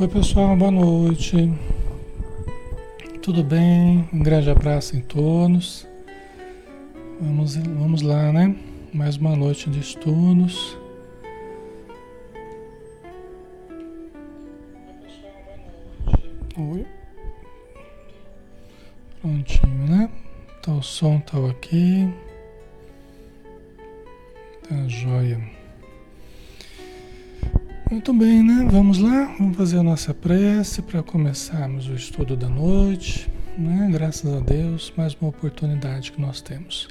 [0.00, 1.52] Oi pessoal, boa noite.
[3.20, 4.08] Tudo bem?
[4.10, 5.86] Um grande abraço em todos.
[7.20, 8.56] Vamos, vamos lá, né?
[8.94, 10.74] Mais uma noite de estudos.
[16.56, 16.86] Oi.
[19.20, 20.10] Prontinho, né?
[20.62, 22.10] Tá o som tá ok.
[29.60, 33.90] Fazer a nossa prece para começarmos o estudo da noite, né?
[33.92, 36.88] Graças a Deus, mais uma oportunidade que nós temos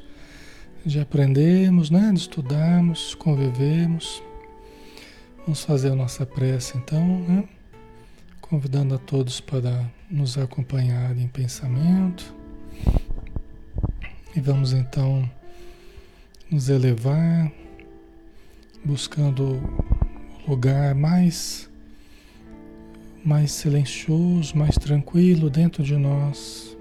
[0.85, 2.11] de aprendermos, né?
[2.13, 4.21] De estudarmos, convivermos.
[5.39, 7.49] Vamos fazer a nossa prece então, né?
[8.39, 12.35] Convidando a todos para nos acompanhar em pensamento.
[14.35, 15.27] E vamos então
[16.51, 17.51] nos elevar,
[18.85, 19.59] buscando
[20.47, 21.67] lugar mais
[23.23, 26.77] mais silencioso, mais tranquilo dentro de nós,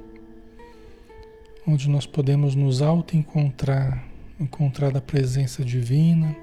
[1.66, 4.06] onde nós podemos nos auto-encontrar,
[4.40, 6.34] encontrar a presença divina,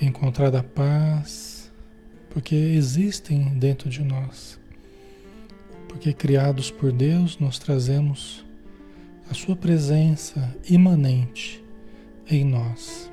[0.00, 1.70] encontrar a paz,
[2.30, 4.58] porque existem dentro de nós.
[5.88, 8.44] Porque criados por Deus, nós trazemos
[9.30, 11.62] a sua presença imanente
[12.28, 13.10] em nós.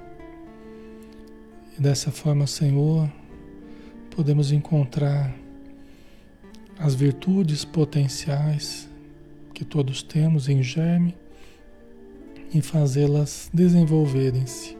[1.78, 3.12] E dessa forma, Senhor,
[4.18, 5.32] podemos encontrar
[6.80, 8.90] as virtudes potenciais
[9.54, 11.16] que todos temos em germe
[12.52, 14.76] e fazê-las desenvolverem-se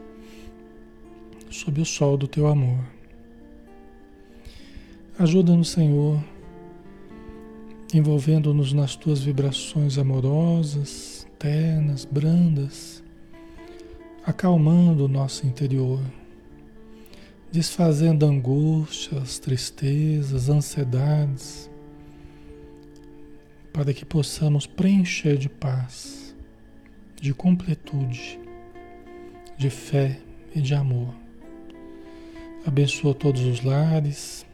[1.48, 2.80] sob o sol do teu amor.
[5.16, 6.20] Ajuda-nos, Senhor,
[7.94, 13.04] envolvendo-nos nas tuas vibrações amorosas, ternas, brandas,
[14.26, 16.00] acalmando o nosso interior
[17.50, 21.70] desfazendo angústias, tristezas, ansiedades,
[23.72, 26.34] para que possamos preencher de paz,
[27.20, 28.38] de completude,
[29.56, 30.20] de fé
[30.54, 31.14] e de amor.
[32.66, 34.44] Abençoa todos os lares,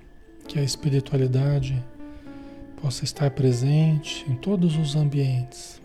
[0.46, 1.82] que a espiritualidade
[2.81, 5.81] possa estar presente em todos os ambientes,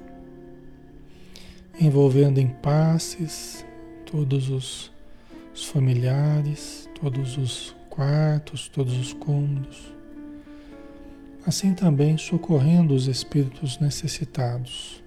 [1.80, 3.66] envolvendo em passes
[4.06, 4.92] todos os,
[5.54, 9.94] os familiares, todos os quartos, todos os cômodos.
[11.46, 15.02] Assim também socorrendo os espíritos necessitados,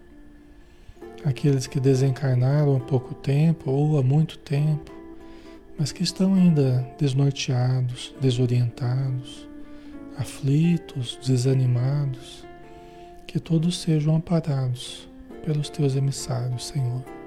[1.25, 4.91] aqueles que desencarnaram há pouco tempo ou há muito tempo,
[5.79, 9.49] mas que estão ainda desnorteados, desorientados,
[10.17, 12.45] aflitos, desanimados,
[13.27, 15.09] que todos sejam amparados
[15.45, 17.22] pelos teus emissários, Senhor.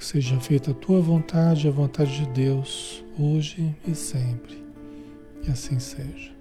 [0.00, 4.64] Seja feita a tua vontade, a vontade de Deus, hoje e sempre.
[5.42, 6.32] Que assim seja.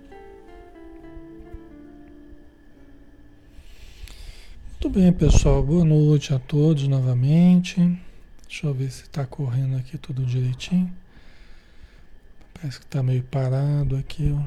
[4.72, 5.62] Muito bem, pessoal.
[5.62, 7.82] Boa noite a todos novamente.
[8.48, 10.92] Deixa eu ver se está correndo aqui tudo direitinho.
[12.54, 14.42] Parece que está meio parado aqui, ó.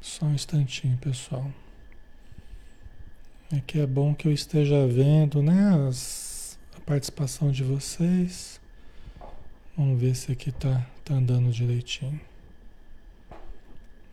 [0.00, 1.48] Só um instantinho, pessoal.
[3.54, 8.60] É que é bom que eu esteja vendo, né, as, a participação de vocês.
[9.76, 12.20] Vamos ver se aqui tá, tá andando direitinho.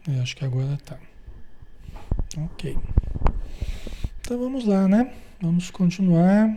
[0.08, 0.96] Eu acho que agora tá.
[2.38, 2.78] Ok.
[4.20, 5.12] Então vamos lá, né?
[5.42, 6.56] Vamos continuar.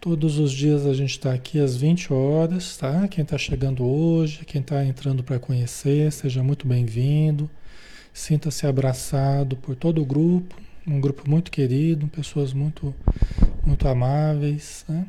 [0.00, 3.06] Todos os dias a gente está aqui às 20 horas, tá?
[3.06, 7.48] Quem está chegando hoje, quem está entrando para conhecer, seja muito bem-vindo.
[8.12, 10.56] Sinta-se abraçado por todo o grupo,
[10.86, 12.94] um grupo muito querido, pessoas muito,
[13.64, 15.06] muito amáveis, né?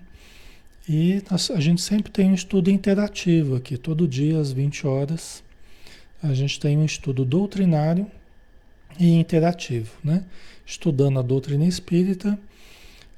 [0.89, 5.44] E a gente sempre tem um estudo interativo aqui, todo dia às 20 horas.
[6.24, 8.09] A gente tem um estudo doutrinário
[8.97, 10.24] e interativo, né?
[10.65, 12.39] Estudando a doutrina espírita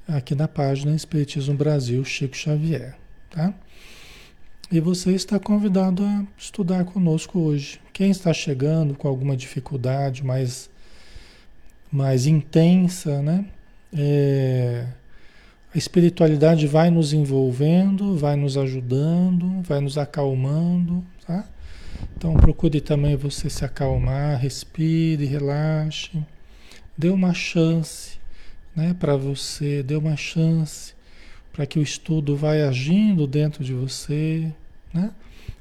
[0.06, 2.96] aqui na página Espiritismo Brasil Chico Xavier,
[3.30, 3.54] tá?
[4.70, 7.80] E você está convidado a estudar conosco hoje.
[7.92, 10.69] Quem está chegando com alguma dificuldade, mais
[11.90, 13.44] mais intensa, né?
[13.92, 14.86] É,
[15.74, 21.44] a espiritualidade vai nos envolvendo, vai nos ajudando, vai nos acalmando, tá?
[22.16, 26.10] Então procure também você se acalmar, respire, relaxe,
[26.96, 28.18] dê uma chance,
[28.74, 30.94] né, para você, dê uma chance
[31.52, 34.52] para que o estudo vai agindo dentro de você,
[34.92, 35.10] né?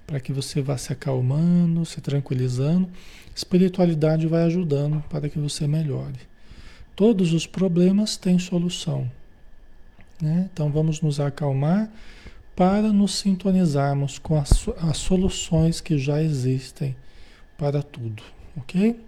[0.06, 2.90] Para que você vá se acalmando, se tranquilizando
[3.39, 6.19] Espiritualidade vai ajudando para que você melhore.
[6.94, 9.09] Todos os problemas têm solução.
[10.21, 10.50] Né?
[10.51, 11.89] Então vamos nos acalmar
[12.53, 16.94] para nos sintonizarmos com as, as soluções que já existem
[17.57, 18.21] para tudo,
[18.57, 19.00] ok?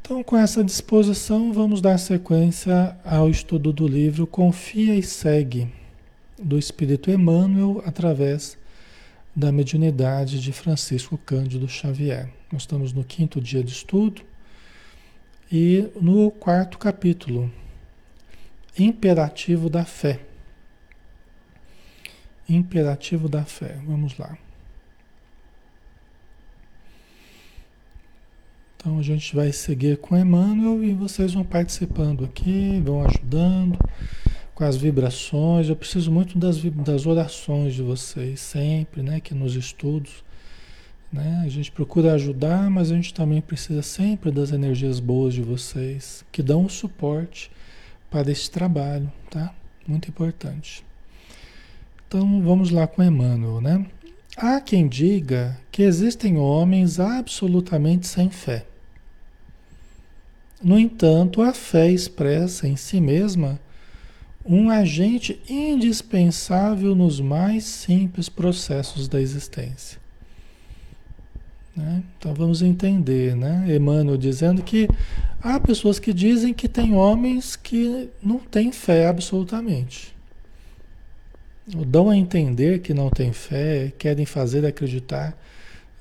[0.00, 5.66] Então, com essa disposição, vamos dar sequência ao estudo do livro Confia e Segue,
[6.40, 8.56] do Espírito Emmanuel, através
[9.34, 12.30] da mediunidade de Francisco Cândido Xavier.
[12.52, 14.22] Nós estamos no quinto dia de estudo
[15.52, 17.50] e no quarto capítulo,
[18.76, 20.20] Imperativo da Fé.
[22.48, 23.78] Imperativo da Fé.
[23.86, 24.36] Vamos lá.
[28.76, 33.78] Então a gente vai seguir com Emmanuel e vocês vão participando aqui, vão ajudando
[34.54, 35.68] com as vibrações.
[35.68, 39.20] Eu preciso muito das, das orações de vocês, sempre, né?
[39.20, 40.24] Que nos estudos.
[41.12, 41.42] Né?
[41.44, 46.24] A gente procura ajudar, mas a gente também precisa sempre das energias boas de vocês,
[46.30, 47.50] que dão o suporte
[48.10, 49.52] para esse trabalho, tá?
[49.86, 50.84] Muito importante.
[52.06, 53.86] Então vamos lá com Emmanuel, né?
[54.36, 58.66] Há quem diga que existem homens absolutamente sem fé
[60.62, 63.58] no entanto, a fé expressa em si mesma
[64.44, 69.98] um agente indispensável nos mais simples processos da existência.
[71.76, 72.02] Né?
[72.18, 73.64] Então vamos entender, né?
[73.74, 74.88] Emmanuel dizendo que
[75.40, 80.14] há pessoas que dizem que tem homens que não têm fé absolutamente.
[81.86, 85.36] Dão a entender que não têm fé, querem fazer acreditar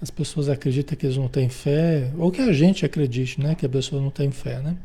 [0.02, 3.66] as pessoas acreditam que eles não têm fé, ou que a gente acredite, né, que
[3.66, 4.78] a pessoa não tem fé, né?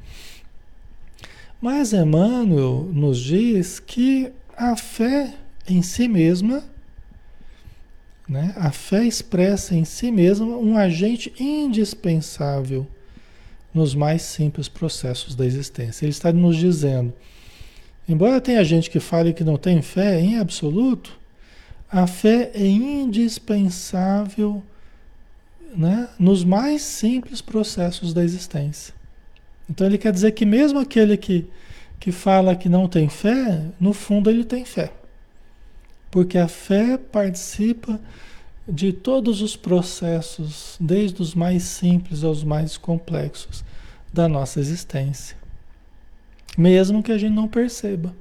[1.61, 5.35] Mas Emmanuel nos diz que a fé
[5.69, 6.62] em si mesma,
[8.28, 12.87] né, a fé expressa em si mesma um agente indispensável
[13.73, 16.04] nos mais simples processos da existência.
[16.04, 17.12] Ele está nos dizendo,
[18.09, 21.19] embora tenha gente que fale que não tem fé em absoluto,
[21.90, 24.62] a fé é indispensável
[25.76, 28.95] né, nos mais simples processos da existência.
[29.69, 31.47] Então ele quer dizer que mesmo aquele que,
[31.99, 34.93] que fala que não tem fé, no fundo ele tem fé.
[36.14, 38.00] Porque a fé participa
[38.68, 43.64] de todos os processos, desde os mais simples aos mais complexos
[44.12, 45.37] da nossa existência.
[46.56, 48.14] Mesmo que a gente não perceba.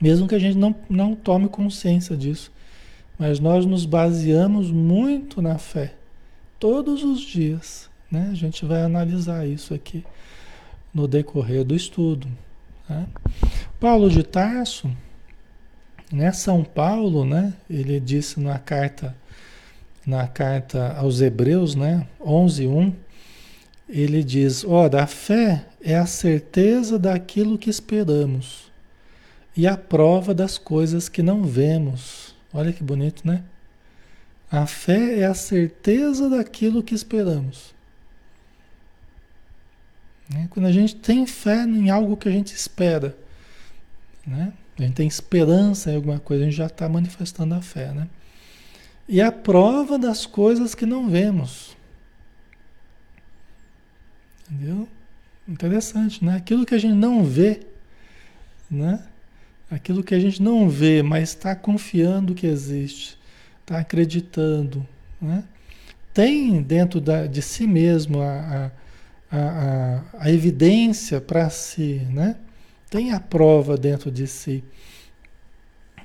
[0.00, 2.50] Mesmo que a gente não, não tome consciência disso.
[3.18, 5.92] Mas nós nos baseamos muito na fé
[6.58, 7.90] todos os dias.
[8.10, 8.30] Né?
[8.32, 10.02] A gente vai analisar isso aqui
[10.94, 12.26] no decorrer do estudo.
[12.88, 13.06] Né?
[13.78, 14.90] Paulo de Tarso,
[16.14, 16.32] né?
[16.32, 17.52] São Paulo, né?
[17.68, 19.14] Ele disse na carta
[20.06, 22.06] na carta aos Hebreus, né?
[22.20, 22.92] 11:1,
[23.88, 28.70] ele diz: "Ora, a fé é a certeza daquilo que esperamos
[29.56, 33.42] e a prova das coisas que não vemos." Olha que bonito, né?
[34.50, 37.74] A fé é a certeza daquilo que esperamos.
[40.30, 40.46] Né?
[40.50, 43.16] Quando a gente tem fé em algo que a gente espera,
[44.26, 44.52] né?
[44.78, 47.92] A gente tem esperança em alguma coisa, a gente já está manifestando a fé.
[47.92, 48.08] Né?
[49.08, 51.76] E a prova das coisas que não vemos.
[54.50, 54.88] Entendeu?
[55.46, 56.36] Interessante, né?
[56.36, 57.60] Aquilo que a gente não vê,
[58.70, 59.02] né?
[59.70, 63.18] Aquilo que a gente não vê, mas está confiando que existe
[63.64, 64.86] está acreditando.
[65.20, 65.42] Né?
[66.12, 68.70] Tem dentro da, de si mesmo a,
[69.30, 72.36] a, a, a evidência para si, né?
[72.94, 74.62] Tem a prova dentro de si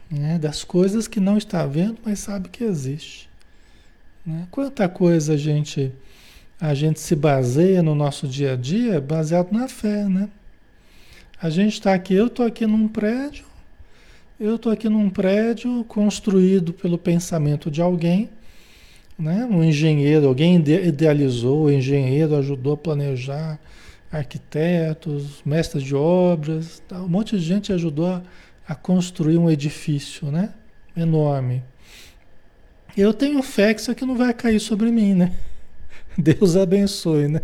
[0.09, 0.39] né?
[0.39, 3.29] das coisas que não está vendo, mas sabe que existe.
[4.25, 4.47] Né?
[4.49, 5.91] Quanta coisa a gente,
[6.59, 10.29] a gente se baseia no nosso dia a dia baseado na fé, né?
[11.39, 13.45] A gente está aqui, eu estou aqui num prédio,
[14.39, 18.31] eu estou aqui num prédio construído pelo pensamento de alguém,
[19.17, 19.45] né?
[19.45, 23.59] um engenheiro, alguém idealizou, o engenheiro ajudou a planejar,
[24.11, 28.21] arquitetos, mestres de obras, um monte de gente ajudou a,
[28.67, 30.53] a construir um edifício né?
[30.95, 31.63] enorme.
[32.97, 35.33] Eu tenho fé que isso aqui não vai cair sobre mim, né?
[36.17, 37.41] Deus abençoe, né?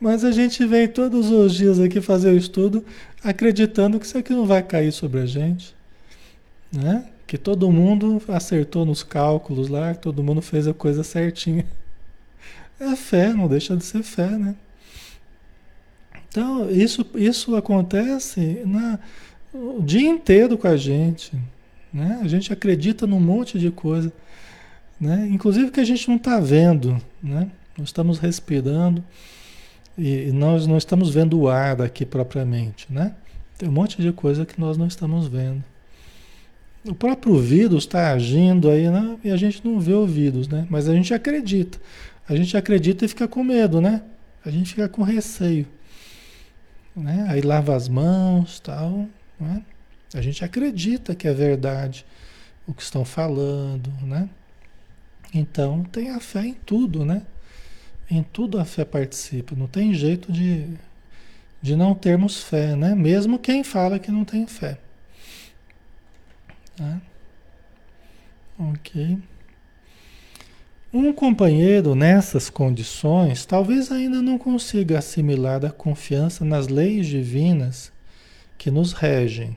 [0.00, 2.84] Mas a gente vem todos os dias aqui fazer o estudo
[3.22, 5.74] acreditando que isso aqui não vai cair sobre a gente,
[6.72, 7.06] né?
[7.26, 11.64] Que todo mundo acertou nos cálculos lá, que todo mundo fez a coisa certinha.
[12.80, 14.56] É fé, não deixa de ser fé, né?
[16.32, 18.98] Então, isso, isso acontece na,
[19.52, 21.30] o dia inteiro com a gente.
[21.92, 22.20] Né?
[22.22, 24.10] A gente acredita num monte de coisa.
[24.98, 25.28] Né?
[25.30, 26.96] Inclusive que a gente não está vendo.
[27.22, 27.50] Né?
[27.76, 29.04] Nós estamos respirando.
[29.96, 33.14] E nós não estamos vendo o ar daqui propriamente, né?
[33.58, 35.62] Tem um monte de coisa que nós não estamos vendo.
[36.82, 39.18] O próprio vírus está agindo aí, né?
[39.22, 40.66] E a gente não vê o vírus, né?
[40.70, 41.78] Mas a gente acredita.
[42.26, 44.00] A gente acredita e fica com medo, né?
[44.44, 45.66] A gente fica com receio.
[46.94, 47.26] Né?
[47.28, 49.08] Aí lava as mãos tal.
[49.38, 49.62] Né?
[50.14, 52.04] A gente acredita que é verdade
[52.66, 54.28] o que estão falando, né?
[55.34, 57.22] Então tem a fé em tudo, né?
[58.10, 59.56] Em tudo a fé participa.
[59.56, 60.66] Não tem jeito de,
[61.60, 62.94] de não termos fé, né?
[62.94, 64.78] Mesmo quem fala que não tem fé.
[66.76, 67.00] Tá?
[68.58, 69.18] Ok.
[70.94, 77.90] Um companheiro nessas condições talvez ainda não consiga assimilar a confiança nas leis divinas
[78.58, 79.56] que nos regem,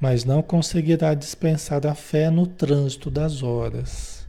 [0.00, 4.26] mas não conseguirá dispensar a fé no trânsito das horas.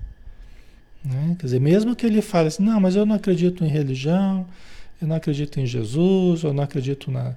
[1.04, 1.36] Né?
[1.40, 4.46] Quer dizer, mesmo que ele fale assim, não, mas eu não acredito em religião,
[5.02, 7.34] eu não acredito em Jesus, eu não acredito na,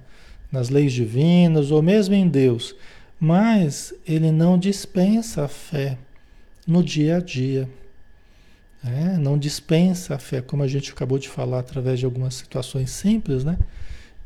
[0.51, 2.75] nas leis divinas, ou mesmo em Deus,
[3.19, 5.97] mas ele não dispensa a fé
[6.67, 7.67] no dia a dia.
[8.85, 12.91] É, não dispensa a fé, como a gente acabou de falar através de algumas situações
[12.91, 13.57] simples, né?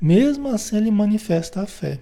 [0.01, 1.99] Mesmo assim ele manifesta a fé.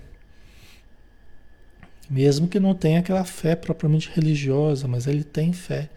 [2.09, 5.89] Mesmo que não tenha aquela fé propriamente religiosa, mas ele tem fé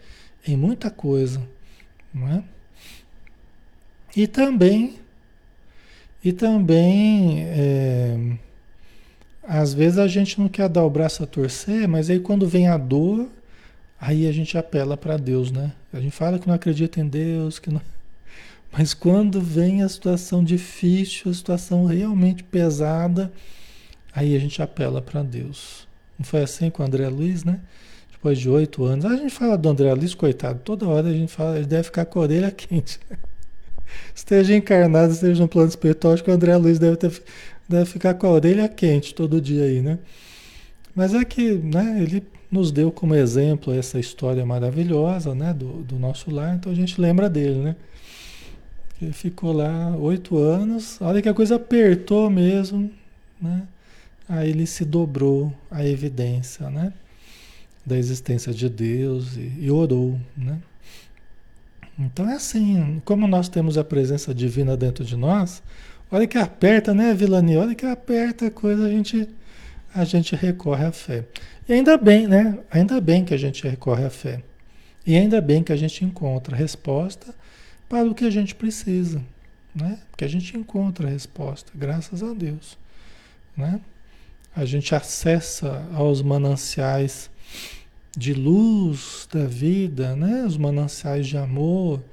[0.45, 1.41] em muita coisa,
[2.13, 2.43] não é?
[4.15, 4.99] E também,
[6.23, 8.37] e também, é,
[9.43, 12.67] às vezes a gente não quer dar o braço a torcer, mas aí quando vem
[12.67, 13.29] a dor,
[13.99, 15.73] Aí a gente apela para Deus, né?
[15.91, 17.81] A gente fala que não acredita em Deus, que não...
[18.71, 23.31] mas quando vem a situação difícil, a situação realmente pesada,
[24.13, 25.87] aí a gente apela para Deus.
[26.17, 27.59] Não foi assim com o André Luiz, né?
[28.11, 29.05] Depois de oito anos.
[29.05, 32.05] A gente fala do André Luiz, coitado, toda hora a gente fala, ele deve ficar
[32.05, 32.99] com a orelha quente.
[34.15, 37.21] esteja encarnado, esteja no plano espiritual, acho que o André Luiz deve, ter,
[37.67, 39.99] deve ficar com a orelha quente todo dia aí, né?
[40.95, 45.99] Mas é que, né, ele nos deu como exemplo essa história maravilhosa né, do, do
[45.99, 47.75] nosso lar, então a gente lembra dele, né?
[49.01, 52.91] Ele ficou lá oito anos, a hora que a coisa apertou mesmo,
[53.41, 53.63] né?
[54.27, 56.91] Aí ele se dobrou à evidência, né?
[57.85, 60.59] Da existência de Deus e, e orou, né?
[61.97, 65.61] Então é assim, como nós temos a presença divina dentro de nós,
[66.11, 67.57] olha que aperta, né, Vilani?
[67.57, 69.27] Olha que aperta a coisa, a gente,
[69.93, 71.25] a gente recorre à fé.
[71.67, 72.59] E ainda bem, né?
[72.71, 74.41] Ainda bem que a gente recorre à fé.
[75.05, 77.33] E ainda bem que a gente encontra resposta
[77.87, 79.23] para o que a gente precisa,
[79.73, 79.97] né?
[80.15, 82.77] Que a gente encontra a resposta, graças a Deus,
[83.57, 83.79] né?
[84.55, 87.29] A gente acessa aos mananciais
[88.15, 90.43] de luz da vida, né?
[90.45, 92.03] Os mananciais de amor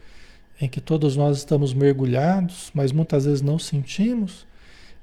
[0.60, 4.45] em que todos nós estamos mergulhados, mas muitas vezes não sentimos.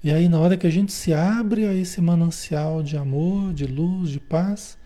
[0.04, 3.66] E aí, na hora que a gente se abre a esse manancial de amor, de
[3.66, 4.78] luz, de paz,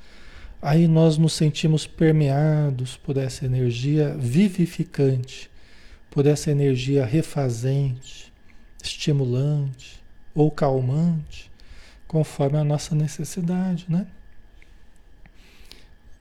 [0.62, 5.50] aí nós nos sentimos permeados por essa energia vivificante,
[6.12, 8.31] por essa energia refazente,
[8.83, 10.00] estimulante
[10.36, 11.50] ou calmante,
[12.07, 14.05] conforme a nossa necessidade, né?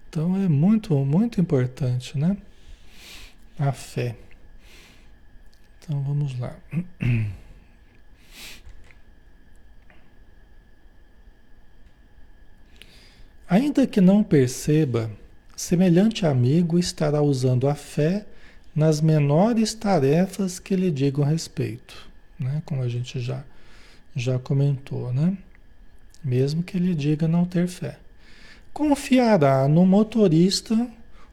[0.09, 2.35] Então é muito, muito importante, né?
[3.59, 4.17] A fé.
[5.79, 6.57] Então vamos lá.
[13.49, 15.09] Ainda que não perceba,
[15.57, 18.27] semelhante amigo estará usando a fé
[18.75, 22.61] nas menores tarefas que lhe digam respeito, né?
[22.67, 23.45] como a gente já,
[24.17, 25.39] já comentou, né?
[26.25, 27.99] mesmo que ele diga não ter fé.
[28.73, 30.91] Confiará no motorista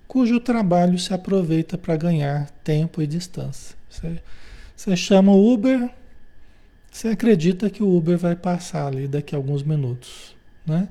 [0.08, 3.76] cujo trabalho se aproveita para ganhar tempo e distância.
[3.90, 4.22] Você,
[4.76, 5.90] você chama o Uber,
[6.92, 10.88] você acredita que o Uber vai passar ali daqui a alguns minutos, né?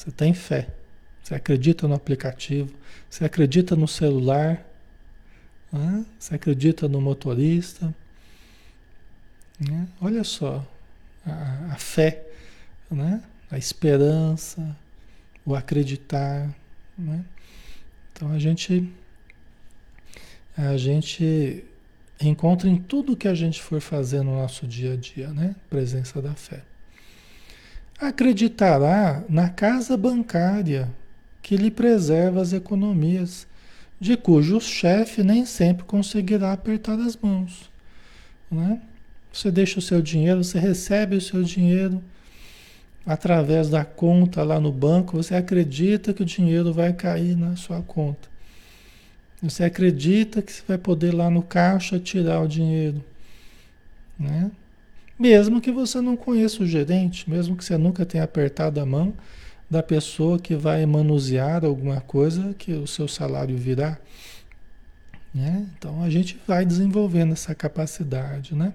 [0.00, 0.66] Você tem fé.
[1.22, 2.72] Você acredita no aplicativo.
[3.10, 4.66] Você acredita no celular.
[5.70, 6.06] Né?
[6.18, 7.94] Você acredita no motorista.
[9.60, 9.86] Né?
[10.00, 10.66] Olha só
[11.26, 12.26] a, a fé,
[12.90, 13.22] né?
[13.50, 14.74] a esperança,
[15.44, 16.48] o acreditar.
[16.96, 17.22] Né?
[18.10, 18.90] Então a gente
[20.56, 21.62] a gente
[22.18, 25.54] encontra em tudo que a gente for fazer no nosso dia a dia, né?
[25.68, 26.69] Presença da fé
[28.00, 30.88] acreditará na casa bancária
[31.42, 33.46] que lhe preserva as economias,
[34.00, 37.70] de cujo chefe nem sempre conseguirá apertar as mãos.
[38.50, 38.80] Né?
[39.32, 42.02] Você deixa o seu dinheiro, você recebe o seu dinheiro
[43.04, 47.82] através da conta lá no banco, você acredita que o dinheiro vai cair na sua
[47.82, 48.28] conta.
[49.42, 53.02] Você acredita que você vai poder lá no caixa tirar o dinheiro.
[54.18, 54.50] Né?
[55.20, 59.12] Mesmo que você não conheça o gerente, mesmo que você nunca tenha apertado a mão,
[59.68, 63.98] da pessoa que vai manusear alguma coisa que o seu salário virá.
[65.34, 65.68] Né?
[65.76, 68.72] Então a gente vai desenvolvendo essa capacidade né?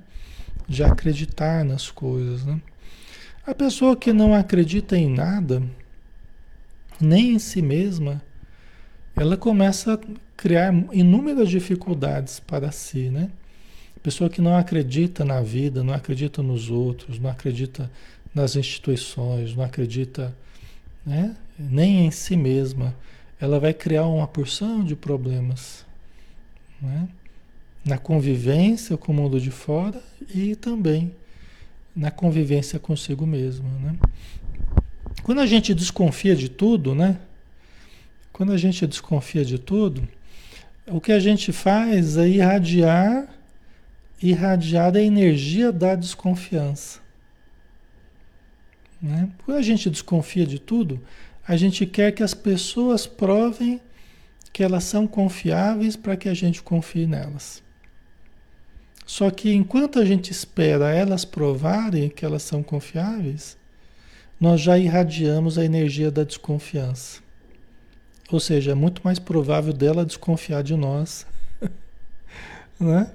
[0.70, 2.46] de acreditar nas coisas.
[2.46, 2.62] Né?
[3.48, 5.64] A pessoa que não acredita em nada,
[7.02, 8.22] nem em si mesma,
[9.16, 10.00] ela começa a
[10.38, 13.32] criar inúmeras dificuldades para si, né?
[14.06, 17.89] Pessoa que não acredita na vida, não acredita nos outros, não acredita
[18.36, 20.32] nas instituições, não acredita
[21.04, 22.96] né, nem em si mesma,
[23.41, 25.84] ela vai criar uma porção de problemas
[26.80, 27.10] né?
[27.84, 30.00] na convivência com o mundo de fora
[30.32, 31.12] e também
[31.96, 33.68] na convivência consigo mesma.
[33.82, 33.96] Né?
[35.24, 37.18] Quando a gente desconfia de tudo, né?
[38.32, 40.08] Quando a gente desconfia de tudo,
[40.86, 43.34] o que a gente faz é irradiar,
[44.21, 46.99] irradiar a energia da desconfiança.
[49.01, 49.30] Né?
[49.45, 51.01] Quando a gente desconfia de tudo,
[51.47, 53.80] a gente quer que as pessoas provem
[54.51, 57.62] que elas são confiáveis para que a gente confie nelas.
[59.06, 63.58] Só que enquanto a gente espera elas provarem que elas são confiáveis,
[64.39, 67.21] nós já irradiamos a energia da desconfiança.
[68.32, 71.28] Ou seja, é muito mais provável dela desconfiar de nós.
[72.80, 73.12] né?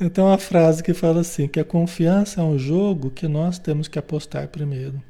[0.00, 3.86] Então a frase que fala assim, que a confiança é um jogo que nós temos
[3.86, 5.00] que apostar primeiro.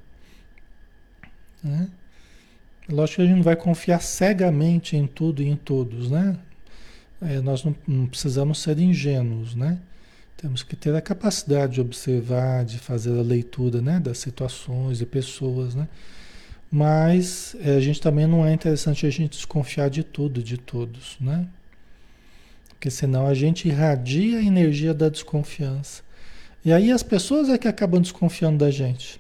[1.63, 1.89] Né?
[2.89, 6.37] Lógico que a gente não vai confiar cegamente em tudo e em todos, né?
[7.23, 9.79] É, nós não, não, precisamos ser ingênuos, né?
[10.37, 15.07] Temos que ter a capacidade de observar, de fazer a leitura né, das situações e
[15.07, 15.89] pessoas, né?
[16.71, 21.17] Mas é, a gente também não é interessante a gente desconfiar de tudo, de todos,
[21.19, 21.47] né?
[22.85, 26.03] Porque senão a gente irradia a energia da desconfiança.
[26.63, 29.19] E aí as pessoas é que acabam desconfiando da gente.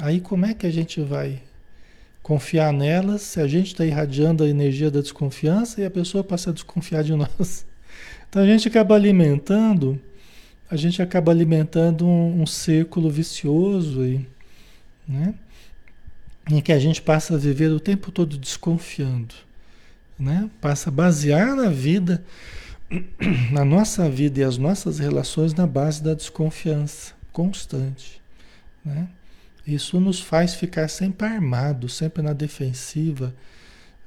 [0.00, 1.40] Aí como é que a gente vai
[2.20, 6.50] confiar nelas se a gente está irradiando a energia da desconfiança e a pessoa passa
[6.50, 7.64] a desconfiar de nós?
[8.28, 9.98] Então a gente acaba alimentando,
[10.68, 14.26] a gente acaba alimentando um, um círculo vicioso aí,
[15.06, 15.34] né?
[16.50, 19.34] em que a gente passa a viver o tempo todo desconfiando,
[20.18, 20.50] né?
[20.60, 22.24] Passa a basear a vida,
[23.52, 28.20] na nossa vida e as nossas relações na base da desconfiança constante,
[28.84, 29.08] né?
[29.66, 33.34] Isso nos faz ficar sempre armado, sempre na defensiva,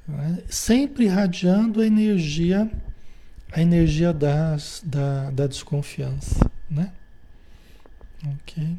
[0.08, 0.42] né?
[0.48, 2.68] sempre irradiando a energia,
[3.52, 6.90] a energia das, da, da desconfiança, né?
[8.26, 8.76] Ok.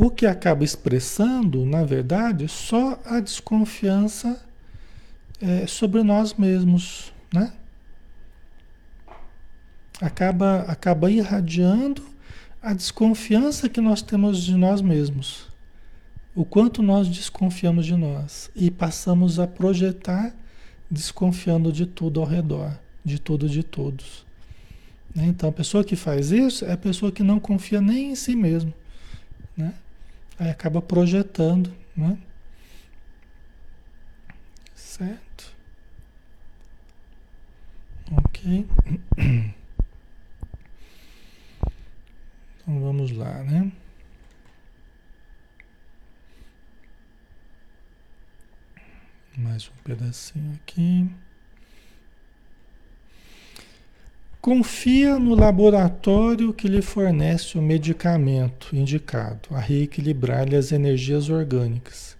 [0.00, 4.44] O que acaba expressando, na verdade, só a desconfiança
[5.40, 7.52] é, sobre nós mesmos, né?
[10.00, 12.02] Acaba, acaba irradiando
[12.60, 15.46] a desconfiança que nós temos de nós mesmos.
[16.34, 20.34] O quanto nós desconfiamos de nós e passamos a projetar
[20.90, 24.26] desconfiando de tudo ao redor, de tudo de todos.
[25.14, 25.26] Né?
[25.26, 28.34] Então, a pessoa que faz isso é a pessoa que não confia nem em si
[28.34, 28.74] mesmo
[29.56, 29.74] né?
[30.38, 32.18] Aí acaba projetando, né?
[34.74, 35.54] Certo?
[38.12, 38.66] Ok.
[42.66, 43.70] Então vamos lá, né?
[49.36, 51.06] Mais um pedacinho aqui.
[54.44, 62.14] Confia no laboratório que lhe fornece o medicamento indicado a reequilibrar-lhe as energias orgânicas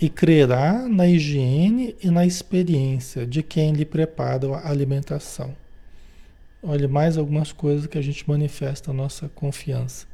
[0.00, 5.54] e crerá na higiene e na experiência de quem lhe prepara a alimentação.
[6.62, 10.06] Olha, mais algumas coisas que a gente manifesta a nossa confiança.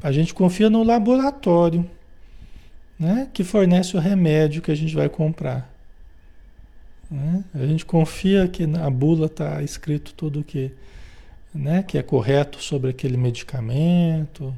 [0.00, 1.84] A gente confia no laboratório,
[2.96, 5.75] né, que fornece o remédio que a gente vai comprar.
[7.10, 7.44] Né?
[7.54, 10.72] A gente confia que na bula está escrito tudo que,
[11.54, 14.54] né, que é correto sobre aquele medicamento,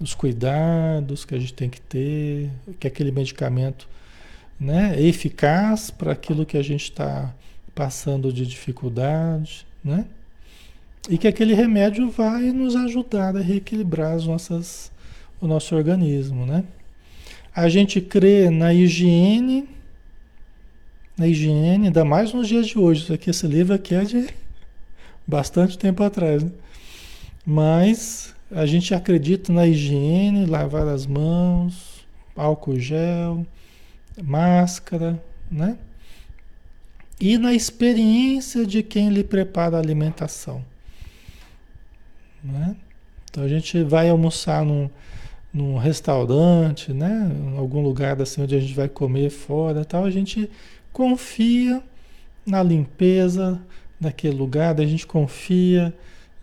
[0.00, 3.88] os cuidados que a gente tem que ter, que aquele medicamento
[4.58, 7.32] né, é eficaz para aquilo que a gente está
[7.74, 10.06] passando de dificuldade, né?
[11.08, 14.90] E que aquele remédio vai nos ajudar a reequilibrar as nossas,
[15.40, 16.64] o nosso organismo, né?
[17.54, 19.68] A gente crê na higiene
[21.16, 23.02] na higiene, ainda mais nos dias de hoje.
[23.02, 24.28] Isso aqui, esse livro aqui é de
[25.26, 26.50] bastante tempo atrás, né?
[27.46, 33.46] Mas a gente acredita na higiene, lavar as mãos, álcool gel,
[34.22, 35.76] máscara, né?
[37.20, 40.64] E na experiência de quem lhe prepara a alimentação.
[42.42, 42.76] Né?
[43.30, 44.90] Então a gente vai almoçar num,
[45.52, 47.30] num restaurante, né?
[47.32, 50.50] Em algum lugar assim onde a gente vai comer fora tal, a gente
[50.94, 51.82] confia
[52.46, 53.60] na limpeza
[54.00, 55.92] daquele lugar, a gente confia,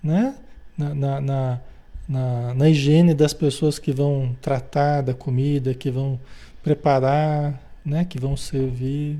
[0.04, 0.36] né?
[0.78, 1.62] Na, na, na,
[2.08, 6.20] na, na higiene das pessoas que vão tratar da comida, que vão
[6.62, 8.04] preparar, né?
[8.04, 9.18] Que vão servir.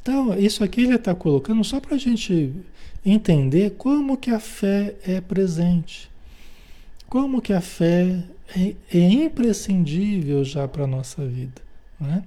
[0.00, 2.54] Então, isso aqui ele está colocando só para a gente
[3.04, 6.08] entender como que a fé é presente.
[7.08, 8.22] Como que a fé
[8.56, 11.60] é, é imprescindível já para a nossa vida.
[11.98, 12.22] Né?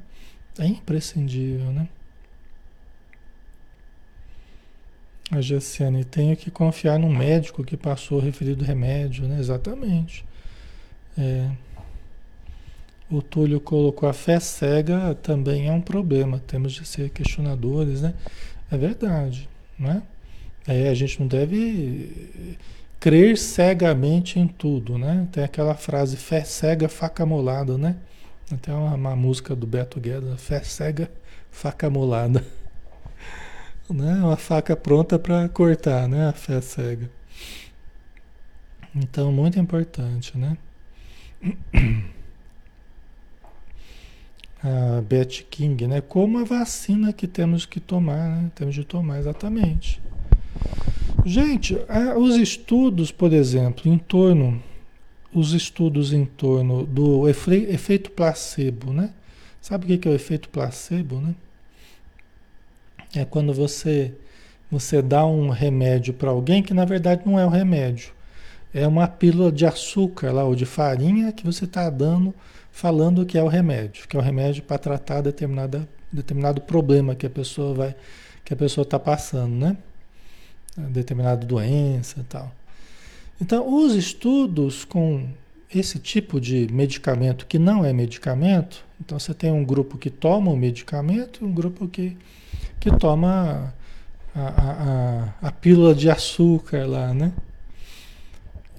[0.60, 1.88] É imprescindível, né?
[5.30, 9.40] A Gessiane, tenho que confiar no médico que passou o referido remédio, né?
[9.40, 10.26] Exatamente.
[11.18, 11.52] É.
[13.10, 16.42] O Túlio colocou a fé cega também é um problema.
[16.48, 18.14] Temos de ser questionadores, né?
[18.72, 20.02] É verdade, né?
[20.66, 22.58] É, a gente não deve
[23.00, 25.28] crer cegamente em tudo, né?
[25.32, 27.96] Tem aquela frase fé cega, faca molada, né?
[28.52, 31.12] Até uma, uma música do Beto Guedes, fé cega,
[31.52, 32.46] faca molada.
[33.90, 34.16] né?
[34.16, 36.30] Uma faca pronta para cortar, né?
[36.30, 37.10] A fé cega.
[38.96, 40.58] Então, muito importante, né?
[44.64, 46.02] a Beth King, né?
[46.02, 48.52] Como a vacina que temos que tomar, né?
[48.56, 50.02] Temos de tomar exatamente.
[51.26, 51.78] Gente,
[52.18, 54.64] os estudos, por exemplo, em torno,
[55.34, 59.12] os estudos em torno do efeito placebo, né?
[59.62, 61.36] Sabe o que é o efeito placebo, né?
[63.16, 64.14] É quando você
[64.70, 68.12] você dá um remédio para alguém que na verdade não é o um remédio,
[68.74, 72.34] é uma pílula de açúcar lá ou de farinha que você está dando
[72.78, 77.26] falando que é o remédio, que é o remédio para tratar determinada, determinado problema que
[77.26, 77.96] a pessoa vai,
[78.46, 79.78] que a pessoa está passando, né?
[80.78, 82.52] Determinada doença e tal.
[83.40, 85.28] Então, os estudos com
[85.74, 90.52] esse tipo de medicamento que não é medicamento, então você tem um grupo que toma
[90.52, 92.18] o medicamento e um grupo que,
[92.80, 93.74] que toma
[94.34, 94.72] a, a,
[95.42, 97.32] a, a pílula de açúcar lá, né?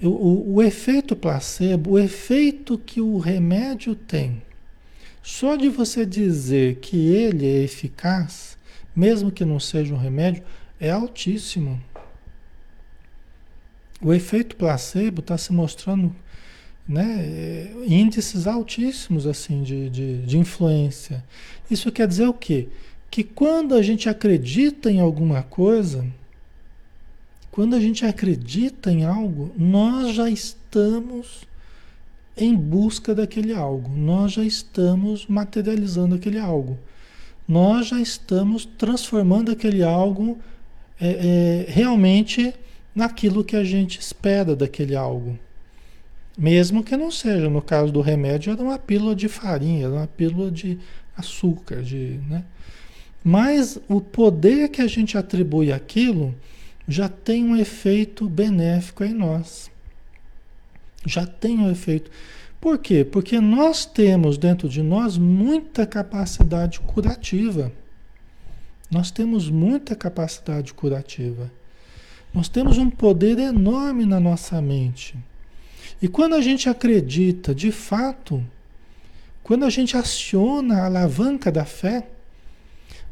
[0.01, 4.41] o, o, o efeito placebo, o efeito que o remédio tem,
[5.21, 8.57] só de você dizer que ele é eficaz,
[8.95, 10.43] mesmo que não seja um remédio,
[10.79, 11.79] é altíssimo.
[14.01, 16.15] O efeito placebo está se mostrando
[16.87, 21.23] né, índices altíssimos assim de, de, de influência.
[21.69, 22.67] Isso quer dizer o quê?
[23.11, 26.05] Que quando a gente acredita em alguma coisa,
[27.51, 31.47] quando a gente acredita em algo, nós já estamos
[32.37, 36.77] em busca daquele algo, nós já estamos materializando aquele algo,
[37.47, 40.37] nós já estamos transformando aquele algo
[41.01, 42.53] é, é, realmente
[42.93, 45.37] naquilo que a gente espera daquele algo.
[46.37, 50.07] Mesmo que não seja, no caso do remédio, era uma pílula de farinha, era uma
[50.07, 50.79] pílula de
[51.15, 52.45] açúcar, de, né?
[53.23, 56.33] Mas o poder que a gente atribui àquilo
[56.87, 59.69] já tem um efeito benéfico em nós.
[61.05, 62.09] Já tem um efeito.
[62.59, 63.05] Por quê?
[63.05, 67.71] Porque nós temos dentro de nós muita capacidade curativa.
[68.89, 71.51] Nós temos muita capacidade curativa.
[72.33, 75.15] Nós temos um poder enorme na nossa mente.
[76.01, 78.43] E quando a gente acredita, de fato,
[79.43, 82.07] quando a gente aciona a alavanca da fé,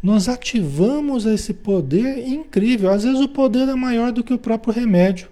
[0.02, 2.92] nós ativamos esse poder incrível.
[2.92, 5.28] Às vezes o poder é maior do que o próprio remédio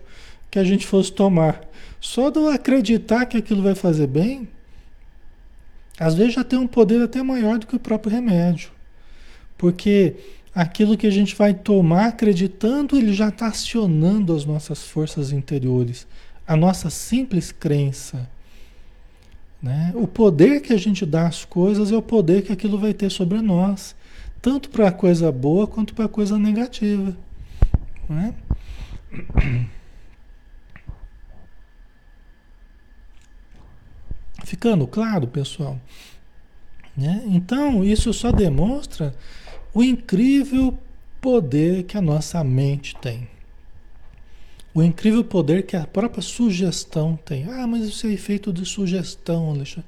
[0.49, 1.61] que a gente fosse tomar.
[1.99, 4.47] Só de acreditar que aquilo vai fazer bem,
[5.99, 8.71] às vezes já tem um poder até maior do que o próprio remédio.
[9.57, 10.15] Porque
[10.55, 16.07] aquilo que a gente vai tomar acreditando, ele já está acionando as nossas forças interiores,
[16.47, 18.29] a nossa simples crença.
[19.61, 19.91] Né?
[19.95, 23.09] O poder que a gente dá às coisas é o poder que aquilo vai ter
[23.09, 23.95] sobre nós
[24.45, 27.17] tanto para coisa boa quanto para coisa negativa.
[28.07, 28.31] Né?
[34.45, 35.79] Ficando claro, pessoal?
[36.95, 37.23] Né?
[37.25, 39.15] Então, isso só demonstra
[39.75, 40.75] o incrível
[41.19, 43.27] poder que a nossa mente tem.
[44.73, 47.43] O incrível poder que a própria sugestão tem.
[47.49, 49.83] Ah, mas isso é feito de sugestão, Alexandre.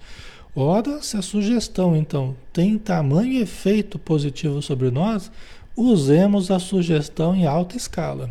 [0.54, 5.32] Ora, se a sugestão então tem tamanho efeito positivo sobre nós,
[5.74, 8.30] usemos a sugestão em alta escala.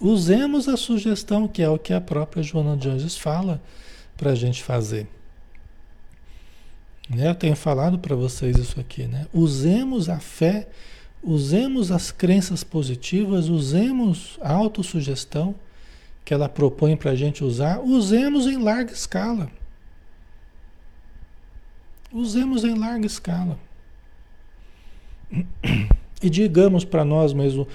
[0.00, 3.60] Usemos a sugestão, que é o que a própria Joana de Anjos fala
[4.16, 5.08] para a gente fazer.
[7.08, 7.28] Né?
[7.28, 9.26] Eu tenho falado para vocês isso aqui, né?
[9.32, 10.68] Usemos a fé,
[11.22, 15.54] usemos as crenças positivas, usemos a autossugestão,
[16.24, 19.50] que ela propõe para a gente usar, usemos em larga escala.
[22.10, 23.58] Usemos em larga escala.
[26.22, 27.66] E digamos para nós mesmos: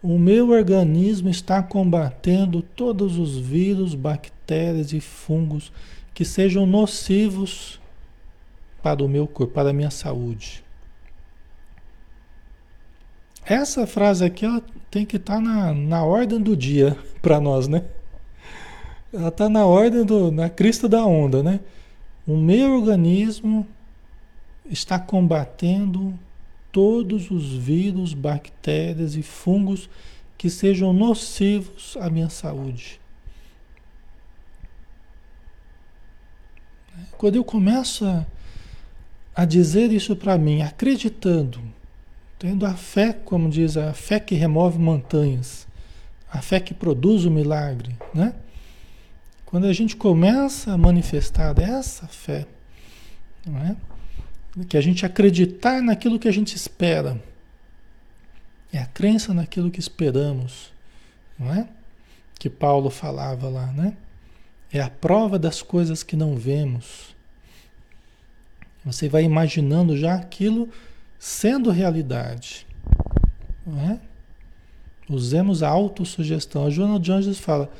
[0.00, 5.72] o meu organismo está combatendo todos os vírus, bactérias e fungos
[6.14, 7.78] que sejam nocivos
[8.96, 10.64] para o meu corpo, para a minha saúde.
[13.44, 17.68] Essa frase aqui ela tem que estar tá na, na ordem do dia para nós,
[17.68, 17.84] né?
[19.12, 21.60] Ela está na ordem do, na crista da onda, né?
[22.26, 23.66] O meu organismo
[24.70, 26.18] está combatendo
[26.72, 29.88] todos os vírus, bactérias e fungos
[30.36, 33.00] que sejam nocivos à minha saúde.
[37.16, 38.26] Quando eu começo a,
[39.38, 41.62] a dizer isso para mim, acreditando,
[42.40, 45.66] Tendo a fé, como diz, a fé que remove montanhas,
[46.28, 48.34] a fé que produz o milagre, né?
[49.46, 52.46] Quando a gente começa a manifestar essa fé,
[53.46, 53.76] é?
[54.68, 57.20] que a gente acreditar naquilo que a gente espera,
[58.72, 60.72] é a crença naquilo que esperamos,
[61.38, 61.68] não é?
[62.38, 63.96] Que Paulo falava lá, né?
[64.72, 67.16] É a prova das coisas que não vemos.
[68.92, 70.68] Você vai imaginando já aquilo
[71.18, 72.66] sendo realidade.
[73.66, 74.00] Não é?
[75.08, 76.66] Usemos a autossugestão.
[76.66, 77.70] A Joana de Anjos fala: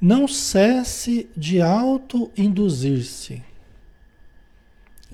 [0.00, 3.42] não cesse de auto-induzir-se.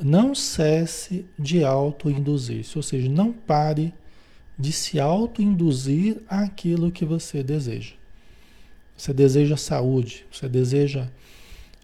[0.01, 2.77] Não cesse de auto-induzir-se.
[2.77, 3.93] Ou seja, não pare
[4.59, 7.95] de se auto-induzir àquilo que você deseja.
[8.97, 11.09] Você deseja saúde, você deseja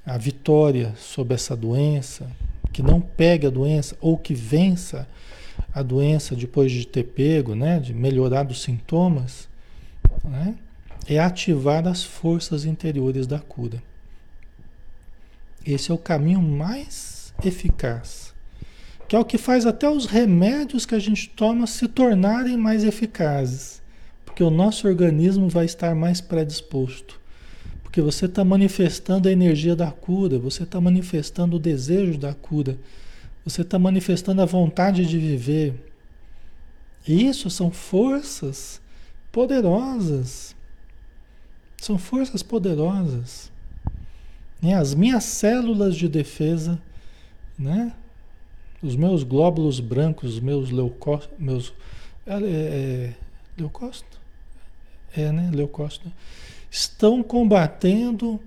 [0.05, 2.31] a vitória sobre essa doença,
[2.73, 5.07] que não pegue a doença ou que vença
[5.73, 9.49] a doença depois de ter pego, né, de melhorar dos sintomas,
[10.25, 10.55] né,
[11.07, 13.83] é ativar as forças interiores da cura.
[15.65, 18.35] Esse é o caminho mais eficaz,
[19.07, 22.85] que é o que faz até os remédios que a gente toma se tornarem mais
[22.85, 23.83] eficazes,
[24.25, 27.22] porque o nosso organismo vai estar mais predisposto.
[27.93, 32.77] Porque você está manifestando a energia da cura, você está manifestando o desejo da cura
[33.45, 35.75] você está manifestando a vontade de viver.
[37.07, 38.81] Isso são forças
[39.33, 40.55] poderosas.
[41.79, 43.51] São forças poderosas.
[44.61, 44.75] Né?
[44.75, 46.81] As minhas células de defesa,
[47.59, 47.93] né?
[48.81, 51.73] os meus glóbulos brancos, os meus leucócitos, meus
[52.25, 53.15] é, é, é,
[53.59, 54.21] leucócito?
[55.17, 55.51] É, né?
[55.53, 56.13] Leucócito.
[56.75, 58.41] Estão combatendo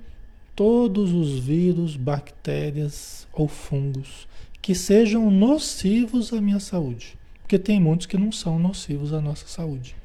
[0.55, 4.27] todos os vírus, bactérias ou fungos
[4.63, 7.15] que sejam nocivos à minha saúde.
[7.43, 9.95] Porque tem muitos que não são nocivos à nossa saúde.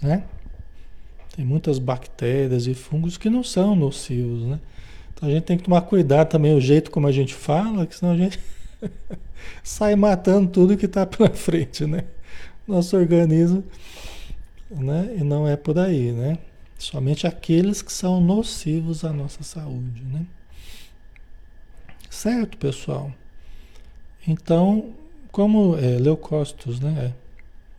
[0.00, 0.24] Né?
[1.36, 4.58] Tem muitas bactérias e fungos que não são nocivos, né?
[5.12, 7.94] Então a gente tem que tomar cuidado também o jeito como a gente fala, que
[7.94, 8.40] senão a gente
[9.62, 12.04] sai matando tudo que está pela frente, né?
[12.66, 13.62] Nosso organismo,
[14.70, 15.14] né?
[15.18, 16.38] E não é por aí, né?
[16.84, 20.26] Somente aqueles que são nocivos à nossa saúde, né?
[22.10, 23.10] Certo, pessoal?
[24.28, 24.92] Então,
[25.32, 27.14] como é, leucócitos, né?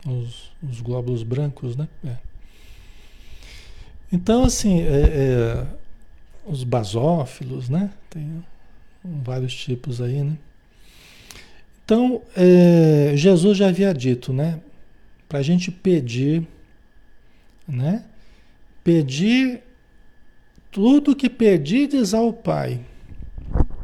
[0.04, 1.86] É, os, os, glóbulos brancos, né?
[2.04, 2.16] É.
[4.12, 5.66] Então, assim, é, é,
[6.44, 7.92] os basófilos, né?
[8.10, 8.44] Tem
[9.04, 10.36] vários tipos aí, né?
[11.84, 14.60] Então, é, Jesus já havia dito, né?
[15.28, 16.44] Para a gente pedir,
[17.68, 18.04] né?
[18.86, 19.64] Pedir
[20.70, 22.80] tudo que pedides ao Pai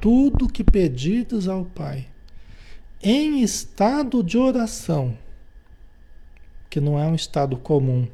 [0.02, 2.08] tudo que pedidos ao Pai,
[3.00, 5.16] em estado de oração,
[6.68, 8.08] que não é um estado comum,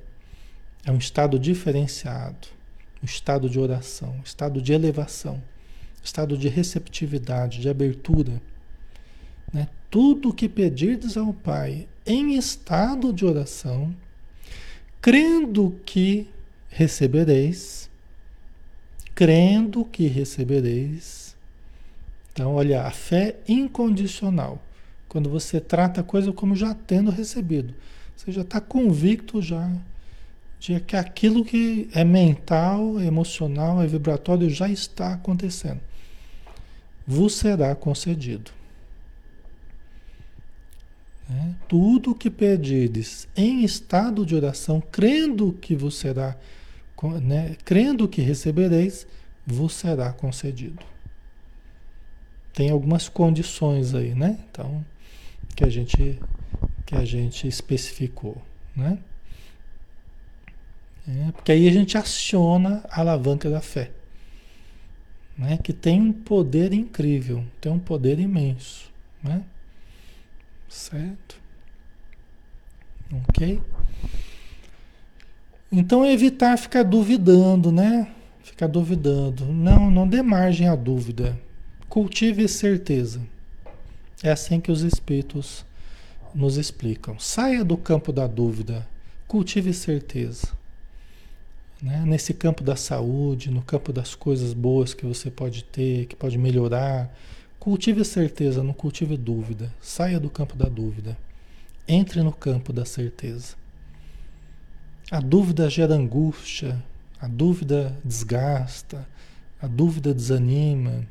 [0.85, 2.49] é um estado diferenciado,
[3.03, 8.39] um estado de oração, um estado de elevação, um estado de receptividade, de abertura.
[9.51, 9.67] Né?
[9.91, 13.97] Tudo que pedirdes ao Pai em estado de oração,
[15.01, 16.29] crendo que
[16.69, 17.91] recebereis,
[19.15, 21.29] crendo que recebereis,
[22.39, 24.63] então, olha, a fé incondicional.
[25.09, 27.75] Quando você trata a coisa como já tendo recebido.
[28.15, 29.69] Você já está convicto já
[30.61, 35.81] de que aquilo que é mental, é emocional, é vibratório já está acontecendo.
[37.05, 38.53] Vos será concedido.
[41.29, 46.37] É, tudo que pedides em estado de oração, crendo que vos será,
[47.21, 49.07] né, crendo que recebereis,
[49.47, 50.85] vos será concedido
[52.59, 54.37] tem algumas condições aí, né?
[54.51, 54.85] Então,
[55.55, 56.19] que a gente
[56.85, 58.43] que a gente especificou,
[58.75, 58.99] né?
[61.07, 63.93] É, porque aí a gente aciona a alavanca da fé,
[65.37, 65.57] né?
[65.59, 68.93] que tem um poder incrível, tem um poder imenso.
[69.23, 69.45] Né?
[70.69, 71.41] Certo?
[73.29, 73.63] Ok?
[75.71, 78.11] Então evitar ficar duvidando, né?
[78.43, 79.45] Ficar duvidando.
[79.45, 81.39] Não, não dê margem à dúvida.
[81.89, 83.21] Cultive certeza.
[84.23, 85.67] É assim que os espíritos
[86.35, 87.19] nos explicam.
[87.19, 88.89] Saia do campo da dúvida.
[89.27, 90.49] Cultive certeza.
[91.83, 92.03] Né?
[92.07, 96.39] Nesse campo da saúde, no campo das coisas boas que você pode ter, que pode
[96.39, 97.15] melhorar.
[97.61, 99.71] Cultive certeza, não cultive dúvida.
[99.83, 101.15] Saia do campo da dúvida.
[101.87, 103.58] Entre no campo da certeza.
[105.11, 106.85] A dúvida gera angústia,
[107.19, 109.09] a dúvida desgasta,
[109.61, 111.07] a dúvida desanima.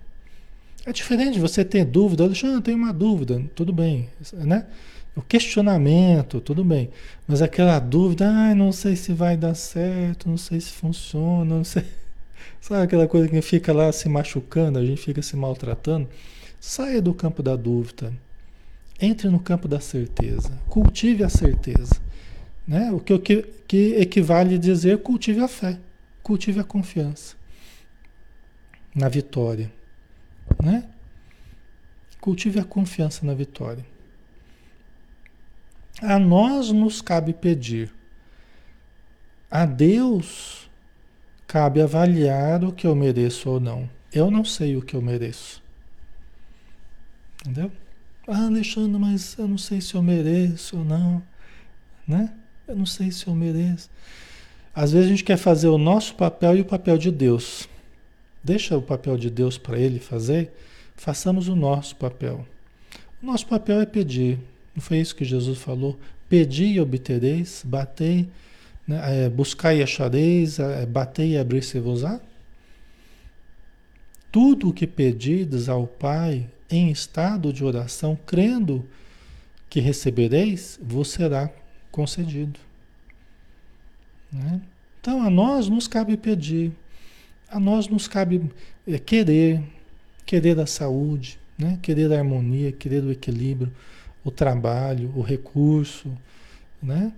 [0.86, 4.67] É diferente você ter dúvida, Alexandre, eu tenho uma dúvida, tudo bem, né?
[5.15, 6.91] O questionamento, tudo bem.
[7.27, 11.63] Mas aquela dúvida, ah, não sei se vai dar certo, não sei se funciona, não
[11.63, 11.83] sei.
[12.62, 16.07] Sabe aquela coisa que fica lá se machucando, a gente fica se maltratando?
[16.60, 18.13] Saia do campo da dúvida.
[19.01, 20.51] Entre no campo da certeza.
[20.67, 22.07] Cultive a certeza.
[22.67, 22.91] Né?
[22.91, 25.80] O que, que, que equivale a dizer cultive a fé,
[26.21, 27.36] cultive a confiança
[28.93, 29.71] na vitória.
[30.62, 30.89] Né?
[32.19, 33.86] Cultive a confiança na vitória.
[36.01, 37.93] A nós nos cabe pedir.
[39.49, 40.69] A Deus
[41.47, 43.89] cabe avaliar o que eu mereço ou não.
[44.12, 45.63] Eu não sei o que eu mereço.
[47.41, 47.71] Entendeu?
[48.27, 51.24] Ah, Alexandre, mas eu não sei se eu mereço ou não.
[52.05, 52.34] Né?
[52.68, 53.89] Eu não sei se eu mereço.
[54.76, 57.68] Às vezes a gente quer fazer o nosso papel e o papel de Deus.
[58.43, 60.53] Deixa o papel de Deus para Ele fazer,
[60.95, 62.45] façamos o nosso papel.
[63.24, 64.38] O nosso papel é pedir.
[64.76, 65.97] Não foi isso que Jesus falou?
[66.30, 68.28] Pedi e obtereis, batei,
[68.86, 69.26] né?
[69.26, 72.20] é, buscai e achareis, é, batei e abrir-se-vos-á.
[74.30, 78.86] Tudo o que pedides ao Pai em estado de oração, crendo
[79.70, 81.49] que recebereis, vos será
[81.98, 82.60] concedido.
[84.32, 84.62] Né?
[85.02, 86.72] Então a nós nos cabe pedir,
[87.50, 88.52] a nós nos cabe
[88.88, 89.64] é, querer,
[90.24, 91.80] querer a saúde, né?
[91.82, 93.74] querer a harmonia, querer o equilíbrio,
[94.24, 96.16] o trabalho, o recurso,
[96.82, 97.12] né?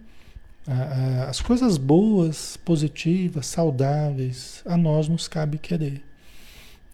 [1.27, 6.03] as coisas boas, positivas, saudáveis, a nós nos cabe querer.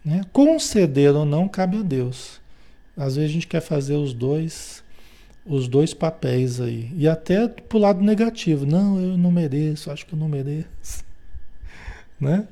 [0.02, 0.22] Né?
[0.32, 2.40] Conceder ou não cabe a Deus.
[2.96, 4.82] Às vezes a gente quer fazer os dois
[5.46, 6.90] os dois papéis aí.
[6.96, 8.66] E até pro lado negativo.
[8.66, 10.66] Não, eu não mereço, acho que eu não mereço.
[12.18, 12.48] Né?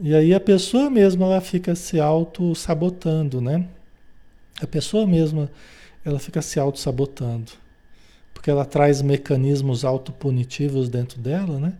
[0.00, 3.68] E aí a pessoa mesma ela fica se auto-sabotando, né?
[4.62, 5.50] A pessoa mesma
[6.02, 7.52] ela fica se auto-sabotando.
[8.32, 11.74] Porque ela traz mecanismos autopunitivos dentro dela, né?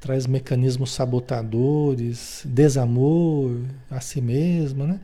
[0.00, 3.60] Traz mecanismos sabotadores, desamor
[3.90, 5.00] a si mesma, né?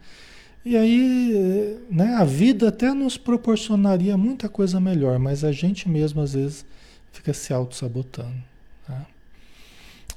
[0.68, 6.20] E aí, né, a vida até nos proporcionaria muita coisa melhor, mas a gente mesmo
[6.20, 6.66] às vezes
[7.12, 8.34] fica se auto-sabotando.
[8.84, 9.06] Tá?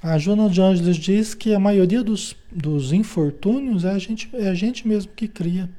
[0.02, 4.50] A Joana de Ângeles diz que a maioria dos, dos infortúnios é a, gente, é
[4.50, 5.70] a gente mesmo que cria.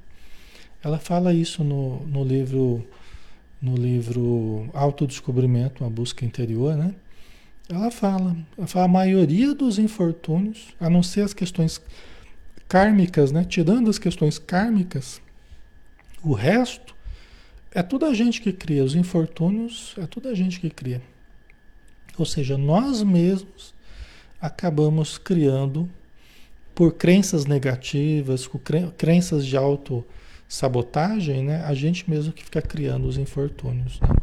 [0.84, 2.86] Ela fala isso no, no livro
[3.60, 6.94] no livro Autodescobrimento, uma busca interior, né?
[7.68, 11.80] Ela fala, ela fala a maioria dos infortúnios, a não ser as questões
[12.70, 13.44] kármicas, né?
[13.44, 15.20] Tirando as questões kármicas,
[16.22, 16.94] o resto
[17.72, 18.84] é toda a gente que cria.
[18.84, 21.02] Os infortúnios é toda a gente que cria.
[22.16, 23.74] Ou seja, nós mesmos
[24.40, 25.90] acabamos criando
[26.72, 28.60] por crenças negativas, por
[28.96, 31.64] crenças de auto-sabotagem, né?
[31.64, 34.14] A gente mesmo que fica criando os infortúnios, né?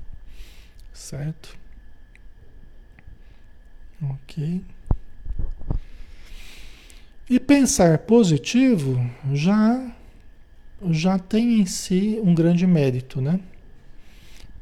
[0.93, 1.57] Certo?
[4.01, 4.63] Ok.
[7.29, 8.97] E pensar positivo
[9.33, 9.93] já
[10.89, 13.39] já tem em si um grande mérito, né?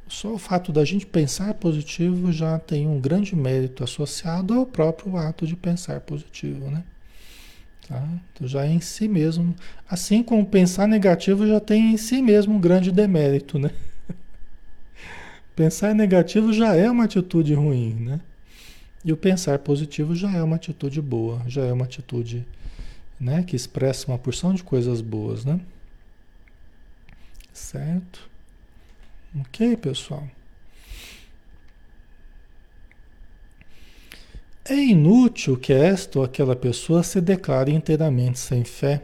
[0.07, 5.15] Só o fato da gente pensar positivo já tem um grande mérito associado ao próprio
[5.17, 6.83] ato de pensar positivo, né?
[7.87, 8.03] Tá?
[8.33, 9.53] Então já é em si mesmo,
[9.87, 13.69] assim como pensar negativo já tem em si mesmo um grande demérito, né?
[15.55, 18.19] pensar negativo já é uma atitude ruim, né?
[19.05, 22.43] E o pensar positivo já é uma atitude boa, já é uma atitude
[23.19, 25.59] né, que expressa uma porção de coisas boas, né?
[27.53, 28.27] Certo?
[29.39, 30.27] Ok, pessoal?
[34.67, 39.03] É inútil que esta ou aquela pessoa se declare inteiramente sem fé,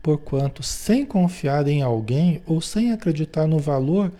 [0.00, 4.12] porquanto, sem confiar em alguém ou sem acreditar no valor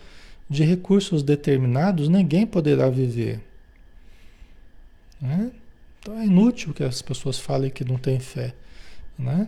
[0.50, 3.51] de recursos determinados, ninguém poderá viver.
[5.22, 5.52] Né?
[6.00, 8.52] Então é inútil que as pessoas falem que não têm fé,
[9.16, 9.46] né?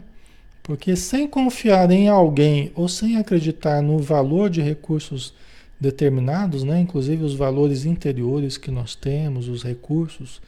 [0.62, 5.35] Porque sem confiar em alguém ou sem acreditar no valor de recursos
[5.79, 6.81] determinados, né?
[6.81, 10.41] inclusive os valores interiores que nós temos, os recursos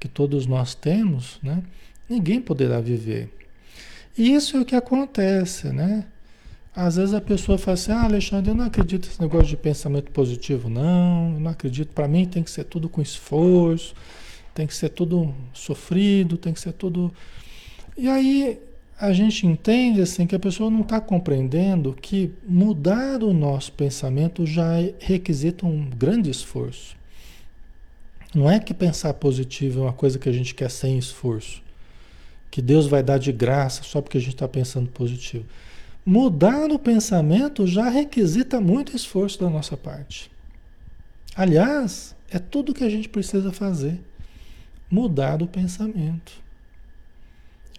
[0.00, 1.62] que todos nós temos, né?
[2.08, 3.28] ninguém poderá viver.
[4.18, 6.04] E isso é o que acontece, né?
[6.74, 10.10] Às vezes a pessoa fala assim, ah, Alexandre, eu não acredito nesse negócio de pensamento
[10.10, 13.94] positivo, não, eu não acredito, para mim tem que ser tudo com esforço,
[14.54, 17.12] tem que ser tudo sofrido, tem que ser tudo.
[17.96, 18.60] E aí
[18.98, 24.44] a gente entende assim que a pessoa não está compreendendo que mudar o nosso pensamento
[24.44, 26.94] já requisita um grande esforço.
[28.34, 31.62] Não é que pensar positivo é uma coisa que a gente quer sem esforço,
[32.50, 35.46] que Deus vai dar de graça só porque a gente está pensando positivo.
[36.04, 40.30] Mudar o pensamento já requisita muito esforço da nossa parte.
[41.34, 43.98] Aliás, é tudo que a gente precisa fazer:
[44.90, 46.32] mudar o pensamento.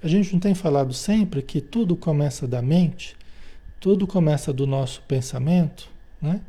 [0.02, 3.16] A gente não tem falado sempre que tudo começa da mente,
[3.80, 5.90] tudo começa do nosso pensamento,
[6.22, 6.42] né?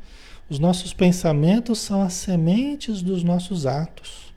[0.49, 4.33] Os nossos pensamentos são as sementes dos nossos atos.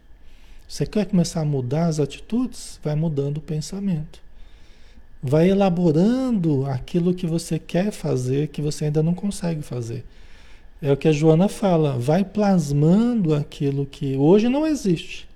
[0.68, 2.80] Você quer começar a mudar as atitudes?
[2.82, 4.20] Vai mudando o pensamento.
[5.22, 10.04] Vai elaborando aquilo que você quer fazer que você ainda não consegue fazer.
[10.80, 15.28] É o que a Joana fala, vai plasmando aquilo que hoje não existe.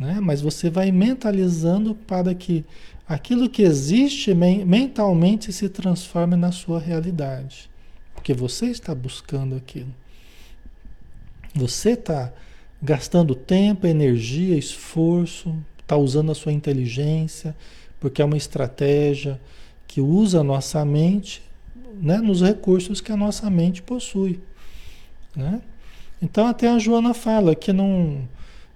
[0.00, 0.18] Né?
[0.18, 2.64] Mas você vai mentalizando para que
[3.06, 7.68] aquilo que existe mentalmente se transforme na sua realidade.
[8.14, 9.94] Porque você está buscando aquilo.
[11.54, 12.32] Você está
[12.82, 17.54] gastando tempo, energia, esforço, está usando a sua inteligência,
[18.00, 19.38] porque é uma estratégia
[19.86, 21.42] que usa a nossa mente
[22.00, 24.40] né, nos recursos que a nossa mente possui.
[25.36, 25.60] Né?
[26.22, 28.26] Então até a Joana fala que não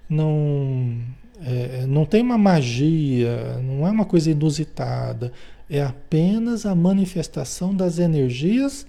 [0.09, 0.97] não,
[1.41, 5.31] é, não tem uma magia, não é uma coisa inusitada,
[5.69, 8.85] é apenas a manifestação das energias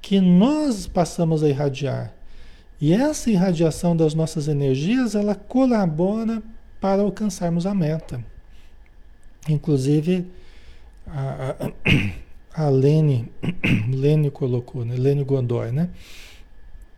[0.00, 2.12] que nós passamos a irradiar.
[2.80, 6.42] E essa irradiação das nossas energias, ela colabora
[6.80, 8.24] para alcançarmos a meta.
[9.48, 10.26] Inclusive,
[11.06, 11.56] a,
[12.54, 13.32] a, a Lene,
[13.90, 14.94] Lene colocou, né?
[14.96, 15.88] Lene Gondor, né?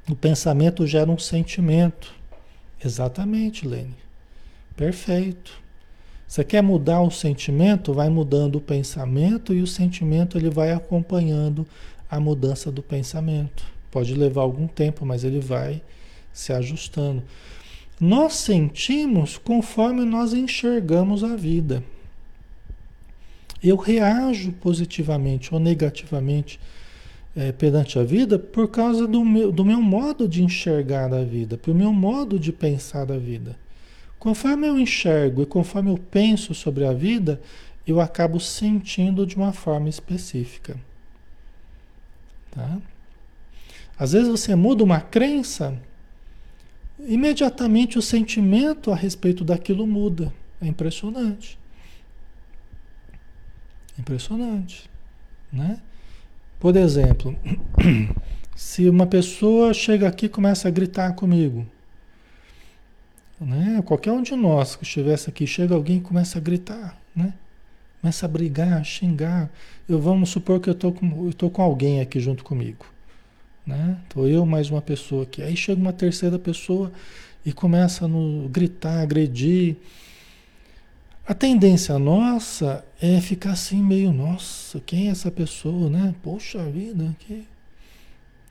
[0.09, 2.20] O pensamento gera um sentimento.
[2.85, 3.97] Exatamente, Lene.
[4.77, 5.53] Perfeito.
[6.27, 7.93] Você quer mudar o sentimento?
[7.93, 11.67] Vai mudando o pensamento e o sentimento ele vai acompanhando
[12.11, 13.65] a mudança do pensamento.
[13.91, 15.83] Pode levar algum tempo, mas ele vai
[16.33, 17.23] se ajustando.
[18.01, 21.83] Nós sentimos conforme nós enxergamos a vida.
[23.63, 26.59] Eu reajo positivamente ou negativamente
[27.35, 31.57] é, perante a vida por causa do meu, do meu modo de enxergar a vida,
[31.57, 33.57] pelo meu modo de pensar a vida.
[34.19, 37.41] Conforme eu enxergo e conforme eu penso sobre a vida,
[37.87, 40.77] eu acabo sentindo de uma forma específica.
[42.51, 42.79] Tá?
[43.99, 45.81] Às vezes você muda uma crença,
[46.99, 50.33] imediatamente o sentimento a respeito daquilo muda.
[50.61, 51.59] É impressionante.
[53.99, 54.91] Impressionante,
[55.53, 55.81] né?
[56.61, 57.35] Por exemplo,
[58.55, 61.67] se uma pessoa chega aqui e começa a gritar comigo,
[63.41, 63.83] né?
[63.87, 67.33] Qualquer um de nós que estivesse aqui, chega alguém e começa a gritar, né?
[68.03, 69.51] Começa a brigar, xingar.
[69.89, 72.85] Eu vamos supor que eu estou com, eu tô com alguém aqui junto comigo,
[73.67, 73.97] né?
[74.15, 75.43] Eu mais uma pessoa aqui.
[75.43, 76.93] Aí chega uma terceira pessoa
[77.45, 78.09] e começa a
[78.51, 79.77] gritar, agredir.
[81.31, 86.13] A tendência nossa é ficar assim meio, nossa, quem é essa pessoa, né?
[86.25, 87.47] Poxa vida, que,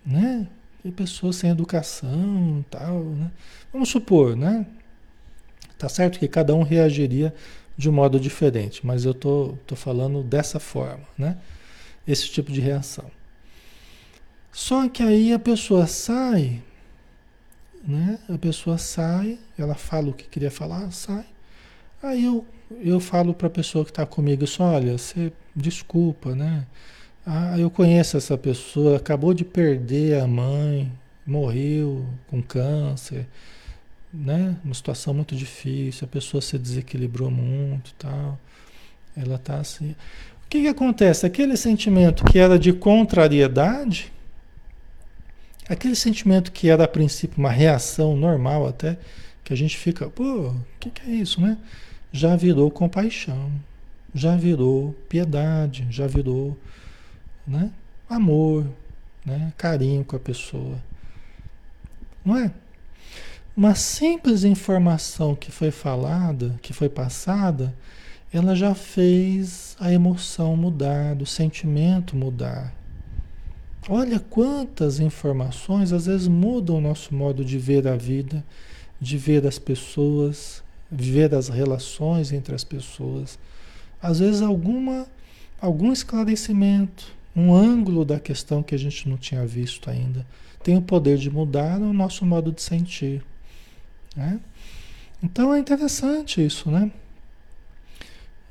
[0.05, 0.47] né?
[0.81, 3.31] Que pessoa sem educação, tal, né?
[3.73, 4.65] Vamos supor, né?
[5.77, 7.35] Tá certo que cada um reagiria
[7.77, 11.37] de um modo diferente, mas eu tô, tô falando dessa forma, né?
[12.07, 13.11] Esse tipo de reação.
[14.53, 16.63] Só que aí a pessoa sai,
[17.85, 18.19] né?
[18.29, 21.25] A pessoa sai, ela fala o que queria falar, sai.
[22.01, 22.45] Aí eu
[22.81, 26.65] eu falo para a pessoa que está comigo, só, olha, você desculpa, né?
[27.25, 30.91] Ah, eu conheço essa pessoa, acabou de perder a mãe,
[31.25, 33.27] morreu com câncer,
[34.13, 34.55] né?
[34.63, 38.39] Uma situação muito difícil, a pessoa se desequilibrou muito, tal.
[39.15, 39.91] Ela está assim.
[40.45, 41.25] O que, que acontece?
[41.25, 44.11] Aquele sentimento que era de contrariedade,
[45.67, 48.97] aquele sentimento que era a princípio uma reação normal até,
[49.43, 51.57] que a gente fica, pô, o que, que é isso, né?
[52.11, 53.51] Já virou compaixão,
[54.13, 56.57] já virou piedade, já virou
[57.45, 57.71] né,
[58.09, 58.65] amor,
[59.25, 60.77] né, carinho com a pessoa.
[62.25, 62.51] Não é?
[63.59, 67.75] uma simples informação que foi falada, que foi passada,
[68.31, 72.73] ela já fez a emoção mudar, o sentimento mudar.
[73.89, 78.45] Olha quantas informações às vezes mudam o nosso modo de ver a vida,
[79.01, 83.37] de ver as pessoas, de ver as relações entre as pessoas.
[84.01, 85.07] Às vezes alguma
[85.61, 90.25] algum esclarecimento, um ângulo da questão que a gente não tinha visto ainda,
[90.63, 93.23] tem o poder de mudar o nosso modo de sentir.
[94.15, 94.39] Né?
[95.21, 96.91] Então é interessante isso, né?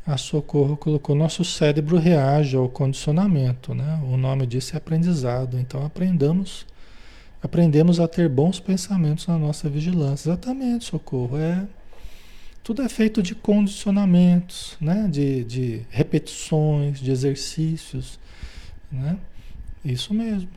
[0.06, 4.00] A Socorro colocou: nosso cérebro reage ao condicionamento, né?
[4.10, 5.58] O nome disso é aprendizado.
[5.58, 6.66] Então aprendamos,
[7.42, 10.30] aprendemos a ter bons pensamentos na nossa vigilância.
[10.30, 11.36] Exatamente, Socorro.
[11.36, 11.66] É,
[12.68, 15.08] tudo é feito de condicionamentos, né?
[15.10, 18.20] De, de repetições, de exercícios,
[18.92, 19.16] né?
[19.82, 20.50] Isso mesmo.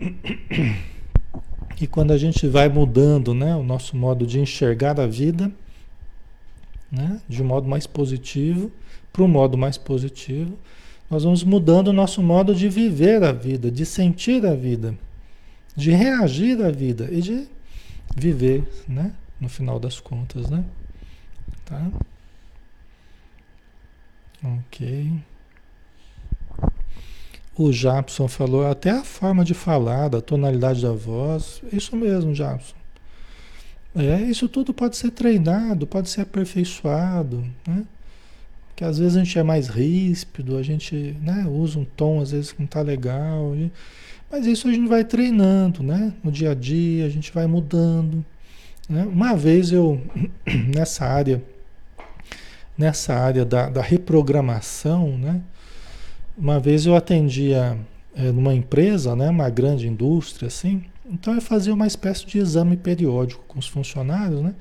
[1.80, 5.50] E quando a gente vai mudando, né, o nosso modo de enxergar a vida,
[6.90, 8.70] né, de um modo mais positivo,
[9.12, 10.56] para um modo mais positivo,
[11.10, 14.96] nós vamos mudando o nosso modo de viver a vida, de sentir a vida,
[15.74, 17.48] de reagir à vida e de
[18.16, 19.12] viver, né?
[19.40, 20.64] No final das contas, né?
[21.64, 21.90] Tá?
[24.42, 25.12] Ok.
[27.56, 31.62] O Japson falou até a forma de falar, da tonalidade da voz.
[31.72, 32.74] Isso mesmo, Japson.
[33.94, 37.84] É, isso tudo pode ser treinado, pode ser aperfeiçoado, né?
[38.74, 42.32] que às vezes a gente é mais ríspido, a gente né, usa um tom às
[42.32, 43.54] vezes que não está legal,
[44.30, 46.12] mas isso a gente vai treinando, né?
[46.24, 48.24] No dia a dia a gente vai mudando.
[48.88, 49.04] Né?
[49.04, 50.00] Uma vez eu
[50.74, 51.40] nessa área,
[52.76, 55.40] nessa área da, da reprogramação, né?
[56.36, 57.78] Uma vez eu atendia
[58.16, 62.76] é, numa empresa, né, uma grande indústria assim, então eu fazia uma espécie de exame
[62.76, 64.54] periódico com os funcionários, né?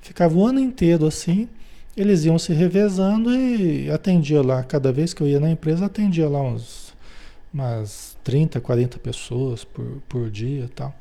[0.00, 1.48] Ficava o ano inteiro assim
[1.96, 6.28] eles iam se revezando e atendia lá, cada vez que eu ia na empresa, atendia
[6.28, 6.92] lá uns,
[7.52, 10.94] umas 30, 40 pessoas por, por dia e tal.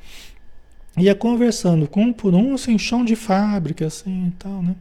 [0.97, 4.75] Ia conversando com um por um, assim, chão de fábrica, assim e tal, né?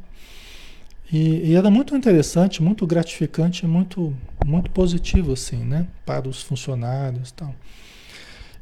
[1.12, 5.86] E, e, era muito interessante, muito gratificante, muito, muito positivo, assim, né?
[6.06, 7.54] Para os funcionários e tal.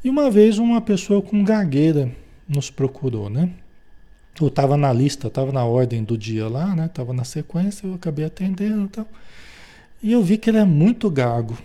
[0.03, 2.11] E uma vez uma pessoa com gagueira
[2.49, 3.51] nos procurou, né?
[4.41, 6.87] eu estava na lista, estava na ordem do dia lá, né?
[6.87, 9.09] Estava na sequência, eu acabei atendendo e tal.
[10.03, 11.59] E eu vi que ele é muito gago.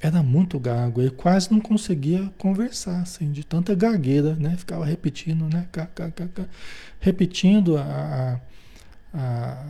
[0.00, 1.00] Era muito gago.
[1.00, 4.54] Ele quase não conseguia conversar, assim, de tanta gagueira, né?
[4.56, 5.66] Ficava repetindo, né?
[7.00, 8.40] Repetindo a,
[9.12, 9.64] a,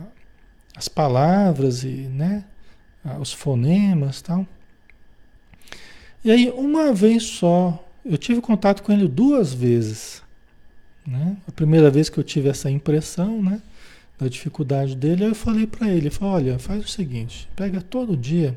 [0.75, 2.45] as palavras e, né?
[3.19, 4.45] Os fonemas tal.
[6.23, 10.21] E aí, uma vez só, eu tive contato com ele duas vezes.
[11.05, 11.35] Né?
[11.47, 13.59] A primeira vez que eu tive essa impressão, né,
[14.19, 18.55] da dificuldade dele, eu falei para ele, falei, olha, faz o seguinte, pega todo dia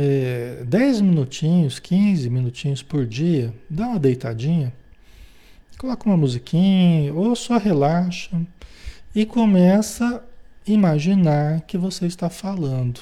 [0.00, 4.72] é, 10 minutinhos, 15 minutinhos por dia, dá uma deitadinha,
[5.76, 8.40] coloca uma musiquinha, ou só relaxa
[9.12, 10.24] e começa
[10.72, 13.00] imaginar que você está falando.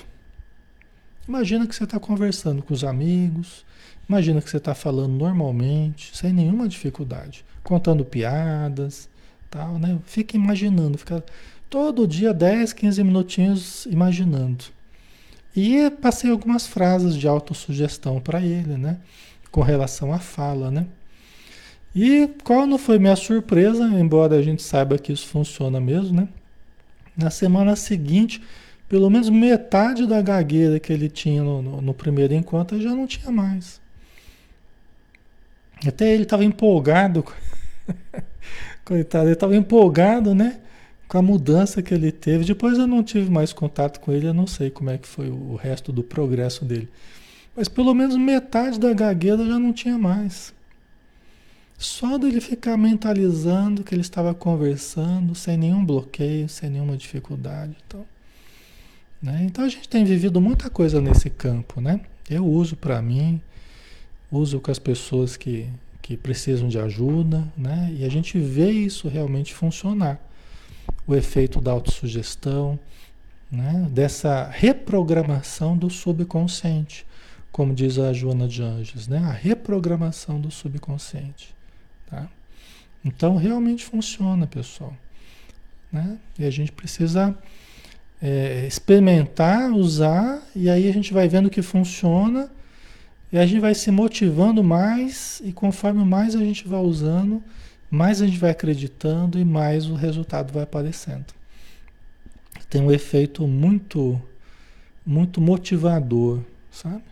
[1.26, 3.64] Imagina que você está conversando com os amigos,
[4.08, 9.08] imagina que você está falando normalmente, sem nenhuma dificuldade contando piadas,
[9.50, 9.98] tal, né?
[10.06, 11.22] Fica imaginando, fica
[11.68, 14.64] todo dia 10, 15 minutinhos imaginando.
[15.54, 18.98] E passei algumas frases de autossugestão para ele, né?
[19.50, 20.86] Com relação à fala, né?
[21.94, 26.28] E qual não foi minha surpresa, embora a gente saiba que isso funciona mesmo, né?
[27.16, 28.42] Na semana seguinte,
[28.88, 33.06] pelo menos metade da gagueira que ele tinha no, no, no primeiro encontro já não
[33.06, 33.80] tinha mais.
[35.86, 37.24] Até ele estava empolgado
[38.84, 40.60] Coitado, ele estava empolgado, né?
[41.08, 42.44] Com a mudança que ele teve.
[42.44, 45.28] Depois eu não tive mais contato com ele, eu não sei como é que foi
[45.28, 46.88] o resto do progresso dele.
[47.56, 50.54] Mas pelo menos metade da gagueira já não tinha mais.
[51.78, 57.76] Só dele ficar mentalizando que ele estava conversando, sem nenhum bloqueio, sem nenhuma dificuldade.
[57.86, 58.04] Então,
[59.22, 59.42] né?
[59.44, 62.00] então a gente tem vivido muita coisa nesse campo, né?
[62.28, 63.40] Eu uso para mim,
[64.30, 65.68] uso com as pessoas que,
[66.00, 67.94] que precisam de ajuda, né?
[67.96, 70.18] E a gente vê isso realmente funcionar.
[71.06, 72.78] O efeito da autossugestão,
[73.50, 73.88] né?
[73.90, 77.06] dessa reprogramação do subconsciente,
[77.52, 79.18] como diz a Joana de Anjos, né?
[79.18, 81.55] A reprogramação do subconsciente,
[82.06, 82.28] tá?
[83.04, 84.96] Então realmente funciona, pessoal,
[85.92, 86.18] né?
[86.38, 87.36] E a gente precisa
[88.20, 92.50] é, experimentar, usar, e aí a gente vai vendo que funciona
[93.32, 97.42] e a gente vai se motivando mais, e conforme mais a gente vai usando,
[97.90, 101.26] mais a gente vai acreditando e mais o resultado vai aparecendo.
[102.68, 104.20] Tem um efeito muito,
[105.04, 106.40] muito motivador,
[106.70, 107.02] sabe?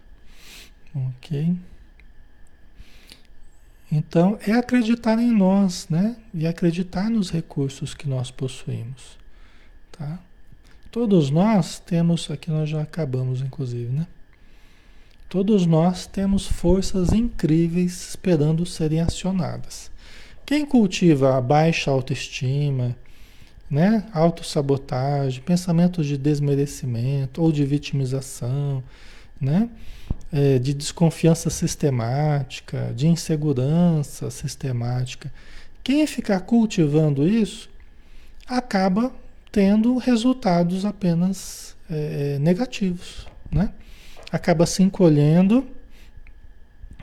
[0.94, 1.56] Ok?
[3.90, 6.16] Então, é acreditar em nós, né?
[6.32, 9.18] E acreditar nos recursos que nós possuímos,
[9.92, 10.18] tá?
[10.90, 14.06] Todos nós temos, aqui nós já acabamos inclusive, né?
[15.28, 19.90] Todos nós temos forças incríveis esperando serem acionadas.
[20.46, 22.96] Quem cultiva a baixa autoestima,
[23.68, 24.06] né?
[24.12, 28.82] autossabotagem, pensamentos de desmerecimento ou de vitimização,
[29.40, 29.68] né?
[30.36, 35.32] É, de desconfiança sistemática, de insegurança sistemática.
[35.84, 37.70] Quem ficar cultivando isso
[38.44, 39.12] acaba
[39.52, 43.70] tendo resultados apenas é, negativos, né?
[44.32, 45.64] Acaba se encolhendo,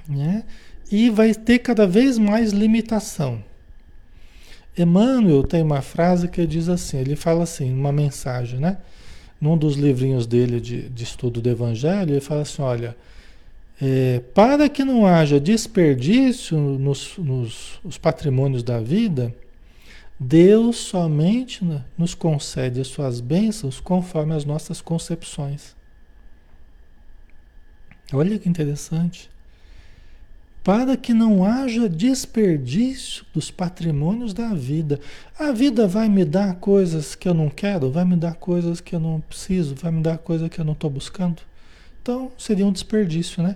[0.06, 0.44] né?
[0.92, 3.42] E vai ter cada vez mais limitação.
[4.78, 8.78] Emmanuel tem uma frase que diz assim, ele fala assim, uma mensagem, né?
[9.40, 12.94] Num dos livrinhos dele de, de estudo do Evangelho, ele fala assim, olha,
[13.82, 19.36] é, para que não haja desperdício nos, nos, patrimônios da vida,
[20.20, 25.76] Deus somente né, nos concede as suas bênçãos conforme as nossas concepções.
[28.14, 29.32] Olha que interessante.
[30.64, 35.00] Para que não haja desperdício dos patrimônios da vida.
[35.40, 38.94] A vida vai me dar coisas que eu não quero, vai me dar coisas que
[38.94, 41.42] eu não preciso, vai me dar coisas que eu não estou buscando.
[42.02, 43.56] Então seria um desperdício, né?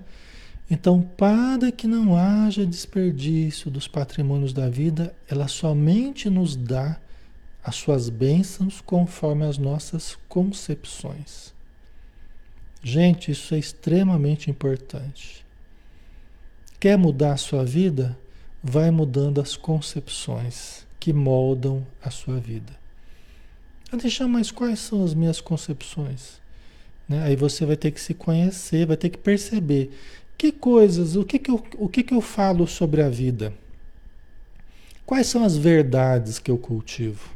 [0.69, 6.99] Então, para que não haja desperdício dos patrimônios da vida, ela somente nos dá
[7.63, 11.53] as suas bênçãos conforme as nossas concepções.
[12.81, 15.45] Gente, isso é extremamente importante.
[16.79, 18.17] Quer mudar a sua vida?
[18.63, 22.73] Vai mudando as concepções que moldam a sua vida.
[23.91, 26.44] A deixar, mas quais são as minhas concepções?
[27.07, 27.23] Né?
[27.23, 29.91] Aí você vai ter que se conhecer, vai ter que perceber
[30.37, 33.53] que coisas, o que, que, eu, o que, que eu falo sobre a vida?
[35.05, 37.29] Quais são as verdades que eu cultivo?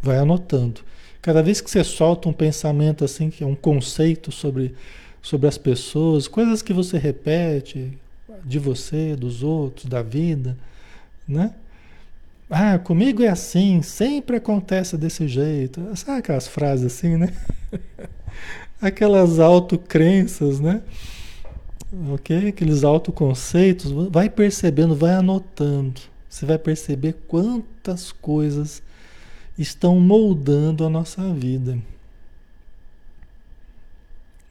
[0.00, 0.80] Vai anotando.
[1.20, 4.74] Cada vez que você solta um pensamento assim, que é um conceito sobre,
[5.20, 7.98] sobre as pessoas, coisas que você repete
[8.44, 10.56] de você, dos outros, da vida,
[11.26, 11.52] né?
[12.48, 15.84] Ah, comigo é assim, sempre acontece desse jeito.
[15.96, 17.32] Sabe aquelas frases assim, né?
[18.80, 20.82] Aquelas autocrenças, né?
[22.12, 22.48] ok?
[22.48, 26.00] Aqueles autoconceitos, vai percebendo, vai anotando.
[26.28, 28.82] Você vai perceber quantas coisas
[29.58, 31.78] estão moldando a nossa vida.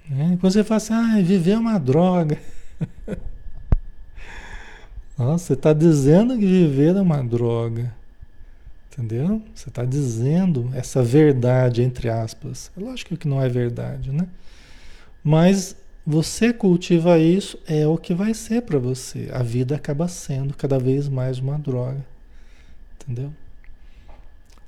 [0.10, 0.38] Né?
[0.40, 2.40] Quando você fala assim, ah, viver é uma droga.
[5.18, 7.94] Nossa, você está dizendo que viver é uma droga.
[8.98, 9.42] Entendeu?
[9.54, 12.72] Você está dizendo essa verdade, entre aspas.
[12.78, 14.26] É lógico que não é verdade, né?
[15.22, 15.76] Mas
[16.08, 19.28] você cultiva isso, é o que vai ser para você.
[19.34, 22.06] A vida acaba sendo cada vez mais uma droga.
[23.02, 23.34] Entendeu?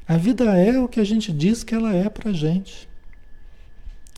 [0.06, 2.90] A vida é o que a gente diz que ela é pra gente.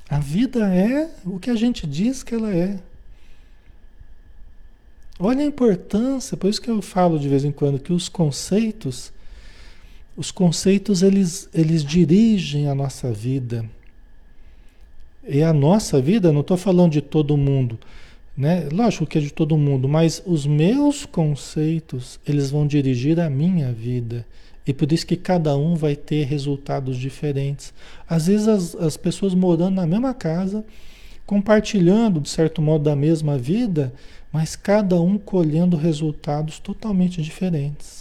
[0.10, 2.80] A vida é o que a gente diz que ela é.
[5.20, 9.14] Olha a importância, por isso que eu falo de vez em quando que os conceitos,
[10.20, 13.63] os conceitos eles, eles dirigem a nossa vida.
[15.26, 17.80] E a nossa vida, não estou falando de todo mundo,
[18.36, 18.67] né?
[18.70, 23.72] Lógico que é de todo mundo, mas os meus conceitos, eles vão dirigir a minha
[23.72, 24.26] vida.
[24.67, 27.74] E por isso que cada um vai ter resultados diferentes.
[28.05, 30.65] Às vezes as, as pessoas morando na mesma casa,
[31.26, 33.93] compartilhando, de certo modo, da mesma vida,
[34.34, 37.99] mas cada um colhendo resultados totalmente diferentes.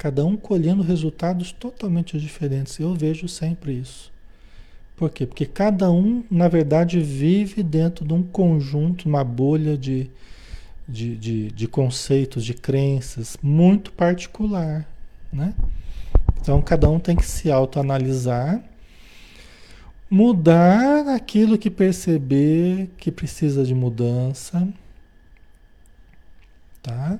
[0.00, 2.78] Cada um colhendo resultados totalmente diferentes.
[2.78, 4.10] Eu vejo sempre isso.
[4.96, 5.26] Por quê?
[5.26, 10.10] Porque cada um, na verdade, vive dentro de um conjunto, uma bolha de,
[10.88, 14.88] de, de, de conceitos, de crenças muito particular.
[15.30, 15.54] Né?
[16.40, 18.64] Então, cada um tem que se autoanalisar,
[20.08, 24.66] mudar aquilo que perceber que precisa de mudança.
[26.82, 27.18] Tá?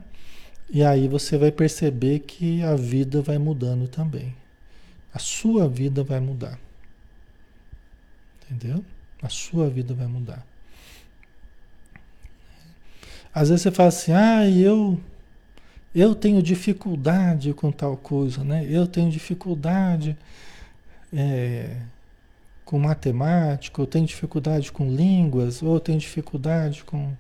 [0.73, 4.35] E aí você vai perceber que a vida vai mudando também.
[5.13, 6.59] A sua vida vai mudar.
[8.45, 8.85] Entendeu?
[9.21, 10.47] A sua vida vai mudar.
[13.35, 15.01] Às vezes você fala assim, ah, eu,
[15.95, 18.65] eu tenho dificuldade com tal coisa, né?
[18.69, 20.17] Eu tenho dificuldade
[21.13, 21.77] é,
[22.65, 27.13] com matemática, eu tenho dificuldade com línguas, ou eu tenho dificuldade com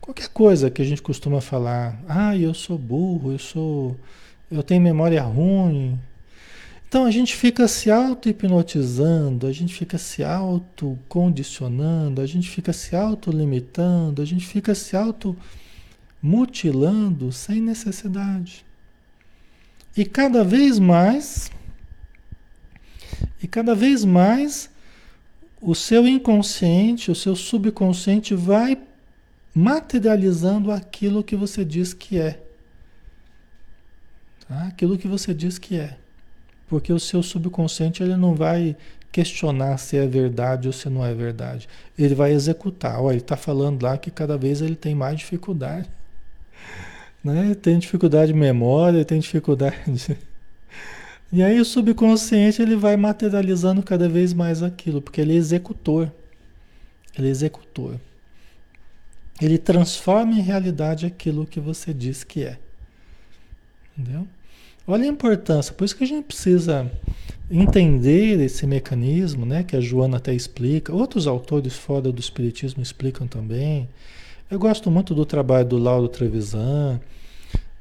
[0.00, 3.96] Qualquer coisa que a gente costuma falar, ah, eu sou burro, eu sou,
[4.50, 5.98] eu tenho memória ruim.
[6.88, 12.94] Então a gente fica se auto-hipnotizando, a gente fica se auto-condicionando, a gente fica se
[12.94, 18.64] auto-limitando, a gente fica se auto-mutilando sem necessidade.
[19.96, 21.50] E cada vez mais,
[23.42, 24.70] e cada vez mais,
[25.60, 28.78] o seu inconsciente, o seu subconsciente vai
[29.56, 32.38] materializando aquilo que você diz que é.
[34.46, 34.66] Tá?
[34.66, 35.96] Aquilo que você diz que é.
[36.68, 38.76] Porque o seu subconsciente ele não vai
[39.10, 41.66] questionar se é verdade ou se não é verdade.
[41.98, 43.00] Ele vai executar.
[43.00, 45.88] Olha, ele está falando lá que cada vez ele tem mais dificuldade.
[47.24, 47.56] Né?
[47.56, 49.76] Tem dificuldade de memória, tem dificuldade.
[49.90, 50.16] De...
[51.32, 56.12] E aí o subconsciente ele vai materializando cada vez mais aquilo, porque ele é executor.
[57.18, 57.98] Ele é executor.
[59.40, 62.58] Ele transforma em realidade aquilo que você diz que é.
[63.96, 64.26] Entendeu?
[64.86, 66.90] Olha a importância, por isso que a gente precisa
[67.50, 73.26] entender esse mecanismo, né, que a Joana até explica, outros autores fora do espiritismo explicam
[73.26, 73.88] também.
[74.50, 77.00] Eu gosto muito do trabalho do Lauro Trevisan,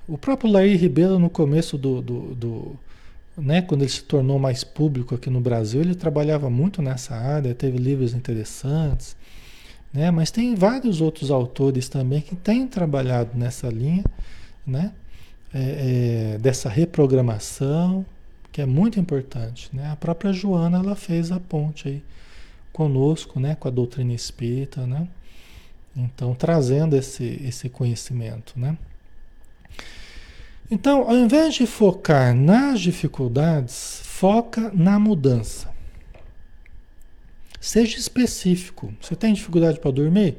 [0.08, 2.80] o próprio Laí Ribeiro, no começo do, do, do,
[3.38, 7.53] né, quando ele se tornou mais público aqui no Brasil, ele trabalhava muito nessa área,
[7.53, 9.16] teve livros interessantes,
[9.96, 14.04] né, mas tem vários outros autores também que têm trabalhado nessa linha,
[14.68, 14.91] né,
[15.54, 18.06] é, é, dessa reprogramação,
[18.52, 19.70] que é muito importante.
[19.72, 19.89] Né?
[19.89, 22.04] A própria Joana ela fez a ponte aí
[22.74, 25.08] conosco, né, com a doutrina espírita, né?
[25.96, 28.78] Então, trazendo esse, esse conhecimento, né?
[30.70, 35.74] Então, ao invés de focar nas dificuldades, foca na mudança.
[37.66, 38.93] Seja específico.
[39.01, 40.38] Você tem dificuldade para dormir?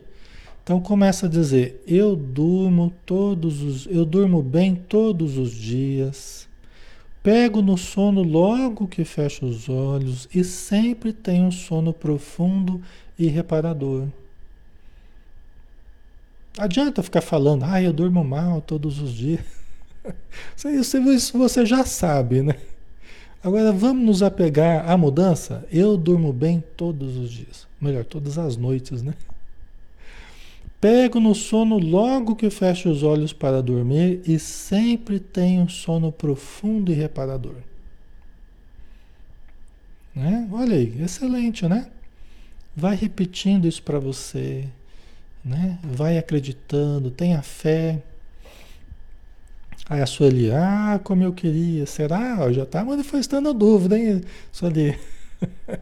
[0.63, 6.49] Então começa a dizer: eu durmo todos os, eu durmo bem todos os dias.
[7.25, 12.81] Pego no sono logo que fecho os olhos e sempre tenho um sono profundo
[13.19, 14.07] e reparador.
[16.57, 19.45] Adianta ficar falando, ah, eu durmo mal todos os dias.
[20.65, 22.55] Isso você já sabe, né?
[23.43, 25.67] Agora vamos nos apegar à mudança.
[25.71, 27.67] Eu durmo bem todos os dias.
[27.81, 29.15] Melhor, todas as noites, né?
[30.81, 36.93] Pego no sono logo que fecho os olhos para dormir e sempre tenho sono profundo
[36.93, 37.57] e reparador.
[40.15, 40.49] Né?
[40.53, 41.91] Olha aí, excelente, né?
[42.75, 44.67] Vai repetindo isso para você,
[45.45, 45.79] né?
[45.83, 48.03] Vai acreditando, tenha fé.
[49.89, 52.51] Aí a Sueli, ah, como eu queria, será?
[52.53, 54.99] Já está manifestando a dúvida, hein, Sueli?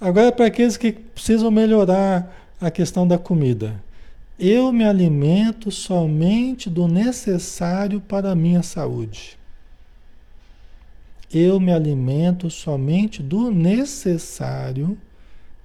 [0.00, 3.82] Agora, para aqueles que precisam melhorar a questão da comida.
[4.38, 9.38] Eu me alimento somente do necessário para a minha saúde.
[11.32, 14.98] Eu me alimento somente do necessário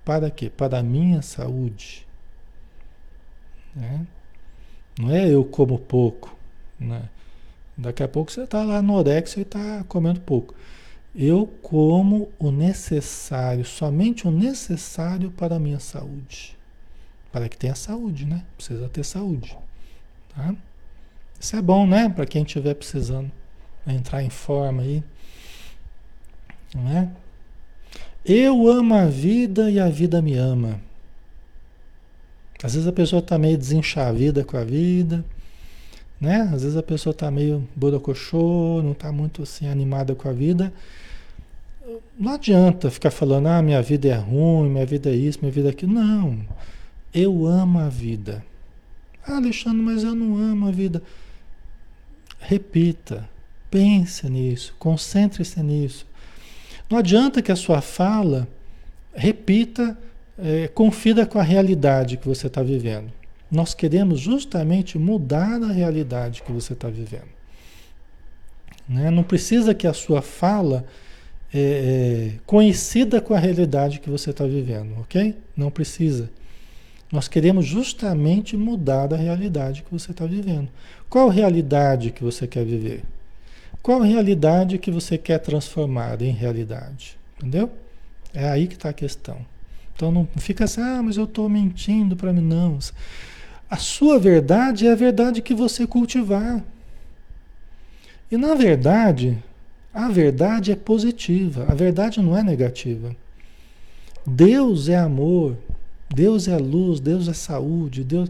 [0.03, 0.49] para quê?
[0.49, 2.05] Para a minha saúde.
[3.75, 4.05] Né?
[4.99, 6.34] Não é eu como pouco.
[6.79, 7.03] Né?
[7.77, 10.55] Daqui a pouco você está lá no orexia e está comendo pouco.
[11.15, 16.57] Eu como o necessário, somente o necessário para a minha saúde.
[17.31, 18.43] Para que tenha saúde, né?
[18.55, 19.57] Precisa ter saúde.
[20.35, 20.55] Tá?
[21.39, 22.09] Isso é bom, né?
[22.09, 23.31] Para quem estiver precisando
[23.87, 25.03] entrar em forma aí.
[26.73, 27.09] Não é?
[28.25, 30.81] Eu amo a vida e a vida me ama.
[32.63, 35.23] Às vezes a pessoa está meio desenchavida com a vida,
[36.25, 36.49] né?
[36.53, 40.73] Às vezes a pessoa está meio borocochô, não está muito assim animada com a vida.
[42.17, 45.69] Não adianta ficar falando, ah, minha vida é ruim, minha vida é isso, minha vida
[45.69, 45.93] é aquilo.
[45.93, 46.39] Não.
[47.13, 48.43] Eu amo a vida.
[49.25, 51.01] Ah, Alexandre, mas eu não amo a vida.
[52.39, 53.29] Repita,
[53.69, 56.05] pense nisso, concentre-se nisso.
[56.89, 58.47] Não adianta que a sua fala
[59.13, 59.97] repita,
[60.37, 63.11] é, confida com a realidade que você está vivendo.
[63.51, 67.35] Nós queremos justamente mudar a realidade que você está vivendo.
[68.87, 69.09] Né?
[69.09, 70.85] Não precisa que a sua fala
[71.53, 75.35] é, é, coincida com a realidade que você está vivendo, ok?
[75.55, 76.29] Não precisa.
[77.11, 80.69] Nós queremos justamente mudar a realidade que você está vivendo.
[81.09, 83.03] Qual realidade que você quer viver?
[83.81, 87.17] Qual realidade que você quer transformar em realidade?
[87.37, 87.71] Entendeu?
[88.33, 89.37] É aí que está a questão.
[89.95, 92.41] Então não fica assim, ah, mas eu estou mentindo para mim.
[92.41, 92.77] Não.
[93.75, 96.63] A sua verdade é a verdade que você cultivar.
[98.31, 99.37] E na verdade,
[99.93, 103.13] a verdade é positiva, a verdade não é negativa.
[104.25, 105.57] Deus é amor,
[106.09, 108.29] Deus é luz, Deus é saúde, Deus.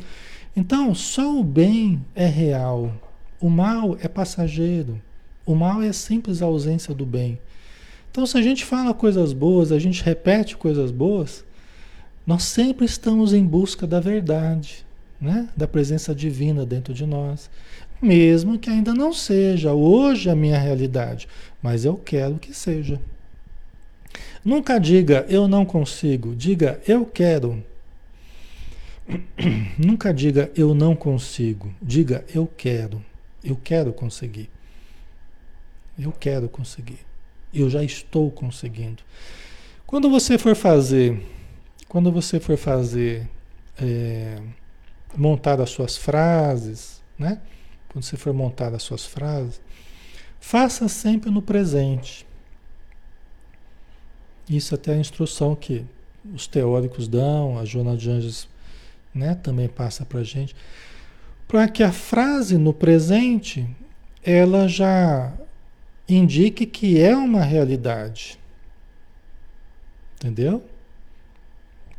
[0.57, 2.91] Então, só o bem é real,
[3.39, 4.99] o mal é passageiro.
[5.45, 7.37] O mal é a simples ausência do bem.
[8.09, 11.45] Então, se a gente fala coisas boas, a gente repete coisas boas,
[12.25, 14.84] nós sempre estamos em busca da verdade,
[15.19, 15.49] né?
[15.55, 17.49] da presença divina dentro de nós.
[18.01, 21.27] Mesmo que ainda não seja hoje a minha realidade,
[21.61, 22.99] mas eu quero que seja.
[24.43, 27.63] Nunca diga eu não consigo, diga eu quero.
[29.77, 33.03] Nunca diga eu não consigo, diga eu quero.
[33.43, 34.49] Eu quero conseguir.
[35.97, 36.99] Eu quero conseguir.
[37.53, 39.01] Eu já estou conseguindo.
[39.87, 41.23] Quando você for fazer,
[41.87, 43.27] quando você for fazer,
[43.79, 44.39] é,
[45.15, 47.39] montar as suas frases, né?
[47.89, 49.61] Quando você for montar as suas frases,
[50.39, 52.25] faça sempre no presente.
[54.49, 55.85] Isso até é a instrução que
[56.33, 58.47] os teóricos dão, a Joana de Anjos
[59.13, 60.55] né, também passa para a gente,
[61.47, 63.67] para que a frase no presente
[64.23, 65.31] ela já
[66.07, 68.39] indique que é uma realidade.
[70.15, 70.63] Entendeu?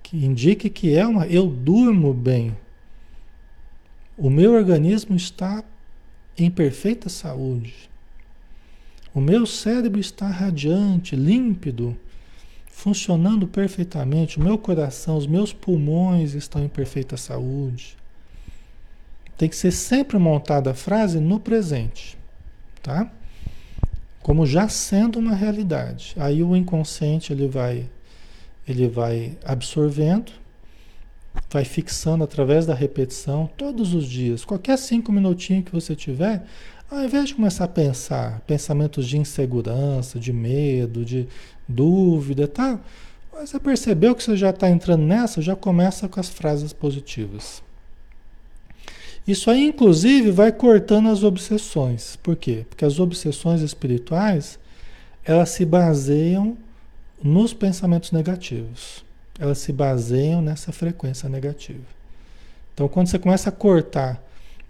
[0.02, 1.26] Que indique que é uma.
[1.26, 2.56] Eu durmo bem.
[4.16, 5.62] O meu organismo está
[6.36, 7.74] em perfeita saúde.
[9.14, 11.96] O meu cérebro está radiante, límpido,
[12.70, 14.38] funcionando perfeitamente.
[14.38, 17.96] O meu coração, os meus pulmões estão em perfeita saúde.
[19.36, 22.16] Tem que ser sempre montada a frase no presente,
[22.82, 23.10] tá?
[24.26, 26.12] como já sendo uma realidade.
[26.16, 27.88] Aí o inconsciente ele vai
[28.66, 30.32] ele vai absorvendo,
[31.50, 34.44] vai fixando através da repetição todos os dias.
[34.44, 36.44] Qualquer cinco minutinhos que você tiver,
[36.90, 41.26] ao invés de começar a pensar pensamentos de insegurança, de medo, de
[41.68, 42.78] dúvida, tá?
[43.40, 47.62] Você percebeu que você já está entrando nessa, já começa com as frases positivas.
[49.26, 52.16] Isso aí, inclusive, vai cortando as obsessões.
[52.22, 52.64] Por quê?
[52.68, 54.58] Porque as obsessões espirituais,
[55.24, 56.56] elas se baseiam
[57.22, 59.05] nos pensamentos negativos.
[59.38, 61.84] Elas se baseiam nessa frequência negativa.
[62.72, 64.22] Então, quando você começa a cortar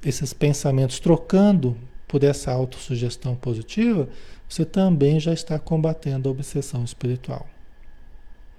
[0.05, 4.09] esses pensamentos, trocando por essa autossugestão positiva,
[4.49, 7.47] você também já está combatendo a obsessão espiritual.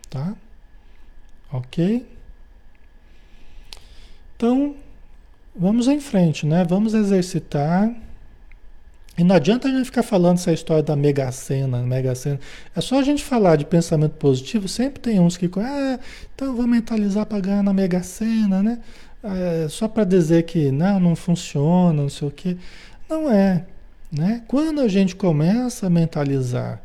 [0.09, 0.35] Tá?
[1.51, 2.05] Ok?
[4.35, 4.75] Então,
[5.59, 6.63] Vamos em frente, né?
[6.63, 7.91] Vamos exercitar.
[9.17, 12.39] E não adianta a gente ficar falando essa história da mega cena, mega cena.
[12.75, 15.99] É só a gente falar de pensamento positivo, sempre tem uns que, ah,
[16.35, 18.79] então vou mentalizar para ganhar na mega cena, né?
[19.23, 22.57] É, só para dizer que não, não funciona, não sei o quê.
[23.09, 23.65] Não é,
[24.11, 24.43] né?
[24.47, 26.79] Quando a gente começa a mentalizar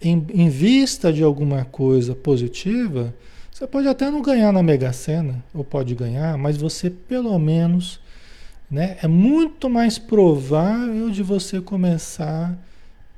[0.00, 3.14] em, em vista de alguma coisa positiva,
[3.50, 8.00] você pode até não ganhar na Mega Sena, ou pode ganhar, mas você pelo menos,
[8.70, 12.56] né, é muito mais provável de você começar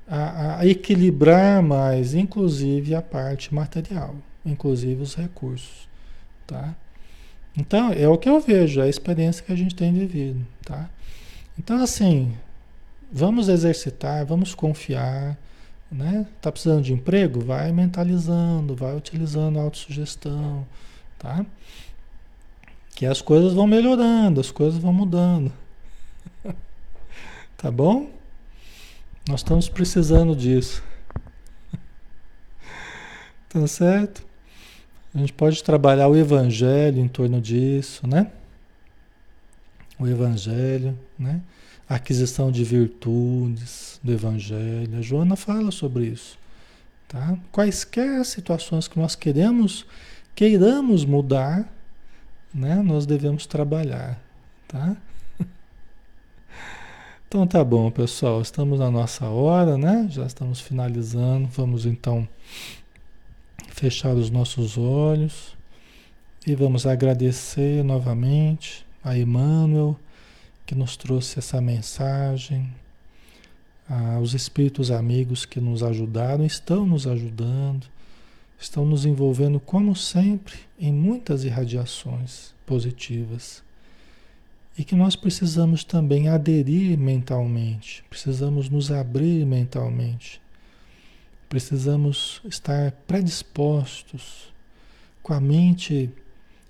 [0.07, 5.89] a, a equilibrar mais, inclusive a parte material, inclusive os recursos,
[6.47, 6.75] tá?
[7.57, 10.89] Então, é o que eu vejo, é a experiência que a gente tem vivido, tá?
[11.59, 12.35] Então, assim,
[13.11, 15.39] vamos exercitar, vamos confiar,
[15.91, 16.27] né?
[16.41, 17.41] Tá precisando de emprego?
[17.41, 20.67] Vai mentalizando, vai utilizando a autossugestão,
[21.19, 21.47] tá?
[22.97, 25.53] Que as coisas vão melhorando, as coisas vão mudando.
[27.59, 28.11] tá bom?
[29.29, 30.83] Nós estamos precisando disso.
[33.51, 34.25] tá certo?
[35.15, 38.33] A gente pode trabalhar o evangelho em torno disso, né?
[39.99, 41.43] O evangelho, né?
[41.87, 44.99] A aquisição de virtudes, do Evangelho.
[44.99, 46.39] A Joana fala sobre isso.
[47.07, 47.39] Tá?
[47.53, 49.87] Quaisquer situações que nós queremos,
[50.35, 51.73] queiramos mudar,
[52.57, 52.77] né?
[52.83, 54.21] nós devemos trabalhar.
[54.67, 54.97] Tá?
[57.29, 58.41] Então tá bom, pessoal.
[58.41, 60.07] Estamos na nossa hora, né?
[60.09, 61.49] Já estamos finalizando.
[61.49, 62.27] Vamos então
[63.69, 65.57] fechar os nossos olhos
[66.47, 69.99] e vamos agradecer novamente a Emmanuel
[70.65, 72.73] que nos trouxe essa mensagem,
[73.89, 77.87] ah, os espíritos amigos que nos ajudaram, estão nos ajudando,
[78.59, 83.63] estão nos envolvendo, como sempre, em muitas irradiações positivas.
[84.79, 90.41] E que nós precisamos também aderir mentalmente, precisamos nos abrir mentalmente,
[91.49, 94.53] precisamos estar predispostos,
[95.23, 96.11] com a mente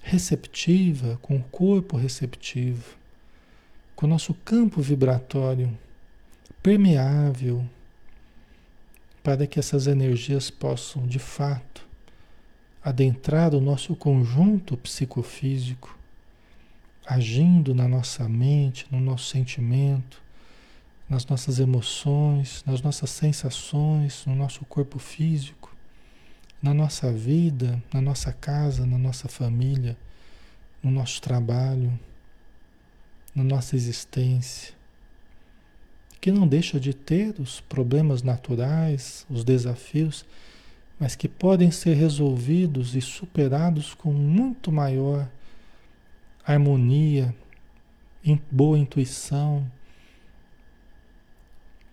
[0.01, 2.97] receptiva, com o corpo receptivo,
[3.97, 5.77] com o nosso campo vibratório
[6.63, 7.65] permeável
[9.27, 11.85] para que essas energias possam de fato
[12.81, 15.99] adentrar o nosso conjunto psicofísico,
[17.05, 20.23] agindo na nossa mente, no nosso sentimento,
[21.09, 25.75] nas nossas emoções, nas nossas sensações, no nosso corpo físico,
[26.63, 29.97] na nossa vida, na nossa casa, na nossa família,
[30.81, 31.99] no nosso trabalho,
[33.35, 34.76] na nossa existência,
[36.21, 40.25] que não deixa de ter os problemas naturais, os desafios,
[40.99, 45.29] mas que podem ser resolvidos e superados com muito maior
[46.45, 47.35] harmonia,
[48.51, 49.71] boa intuição,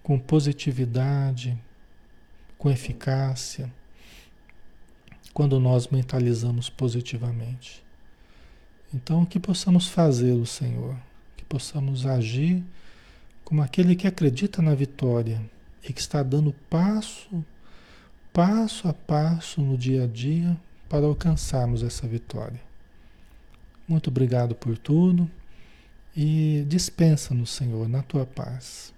[0.02, 1.58] com positividade,
[2.58, 3.72] com eficácia,
[5.34, 7.84] quando nós mentalizamos positivamente.
[8.94, 10.96] Então, que possamos fazer o Senhor,
[11.36, 12.64] que possamos agir
[13.44, 15.42] como aquele que acredita na vitória
[15.84, 17.44] e que está dando passo,
[18.32, 20.58] passo a passo no dia a dia
[20.90, 22.62] para alcançarmos essa vitória.
[23.88, 25.30] Muito obrigado por tudo
[26.16, 28.94] e dispensa-nos, Senhor, na tua paz.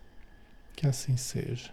[0.76, 1.72] Que assim seja.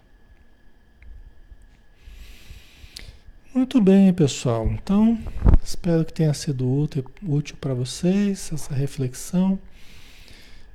[3.54, 4.66] Muito bem, pessoal.
[4.68, 5.18] Então,
[5.62, 9.58] espero que tenha sido útil, útil para vocês essa reflexão.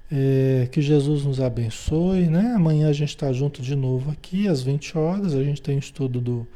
[0.09, 2.53] É, que Jesus nos abençoe, né?
[2.55, 5.33] Amanhã a gente está junto de novo aqui às 20 horas.
[5.33, 6.47] A gente tem estudo do,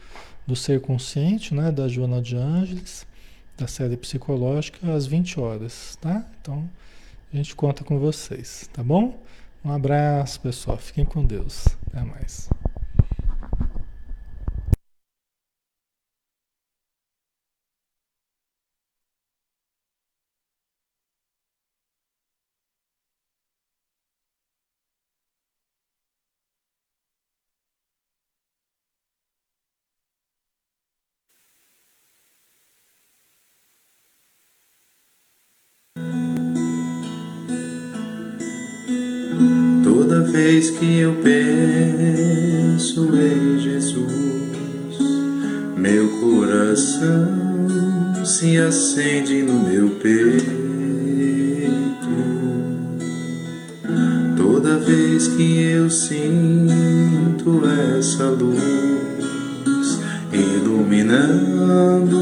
[0.48, 1.72] do ser consciente, né?
[1.72, 3.06] Da Joana de Ângeles
[3.62, 6.26] da série psicológica às 20 horas, tá?
[6.42, 6.68] Então
[7.32, 9.20] a gente conta com vocês, tá bom?
[9.64, 10.78] Um abraço, pessoal.
[10.78, 11.68] Fiquem com Deus.
[11.88, 12.50] Até mais.
[48.72, 50.48] Acende no meu peito.
[54.38, 57.64] Toda vez que eu sinto
[58.00, 60.00] essa luz
[60.32, 62.18] iluminando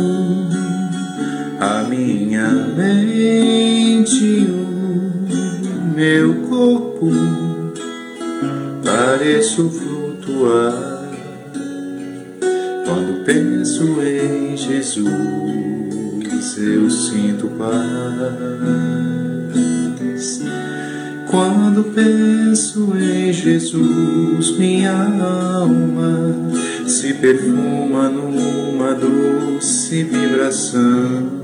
[1.60, 7.12] a minha mente, o meu corpo
[8.84, 10.74] pareço flutuar
[12.88, 15.49] quando penso em Jesus.
[16.58, 17.70] Eu sinto paz.
[21.30, 26.34] Quando penso em Jesus, minha alma
[26.88, 31.40] se perfuma numa doce vibração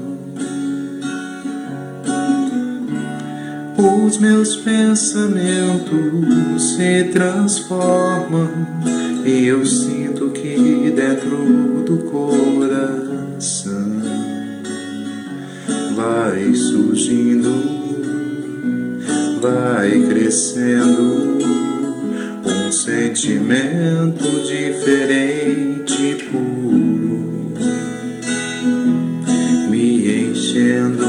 [4.06, 5.92] os meus pensamentos
[6.76, 8.50] se transformam
[9.26, 13.85] e eu sinto que dentro do coração
[16.06, 17.50] vai surgindo,
[19.42, 21.40] vai crescendo
[22.46, 27.54] um sentimento diferente, puro,
[29.70, 31.06] me enchendo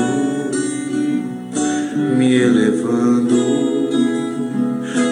[2.16, 3.36] me elevando,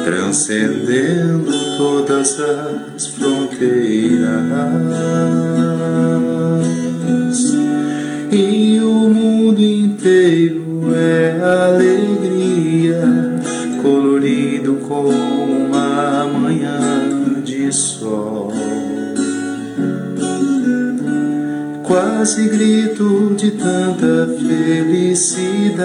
[0.04, 4.24] transcendendo todas as fronteiras.
[22.24, 25.76] Quase grito de tanta felicidade.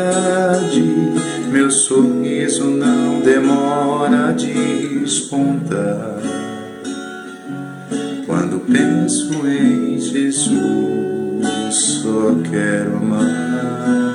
[1.51, 6.21] Meu sorriso não demora a despontar.
[8.25, 10.55] Quando penso em Jesus,
[11.71, 14.08] só quero amar.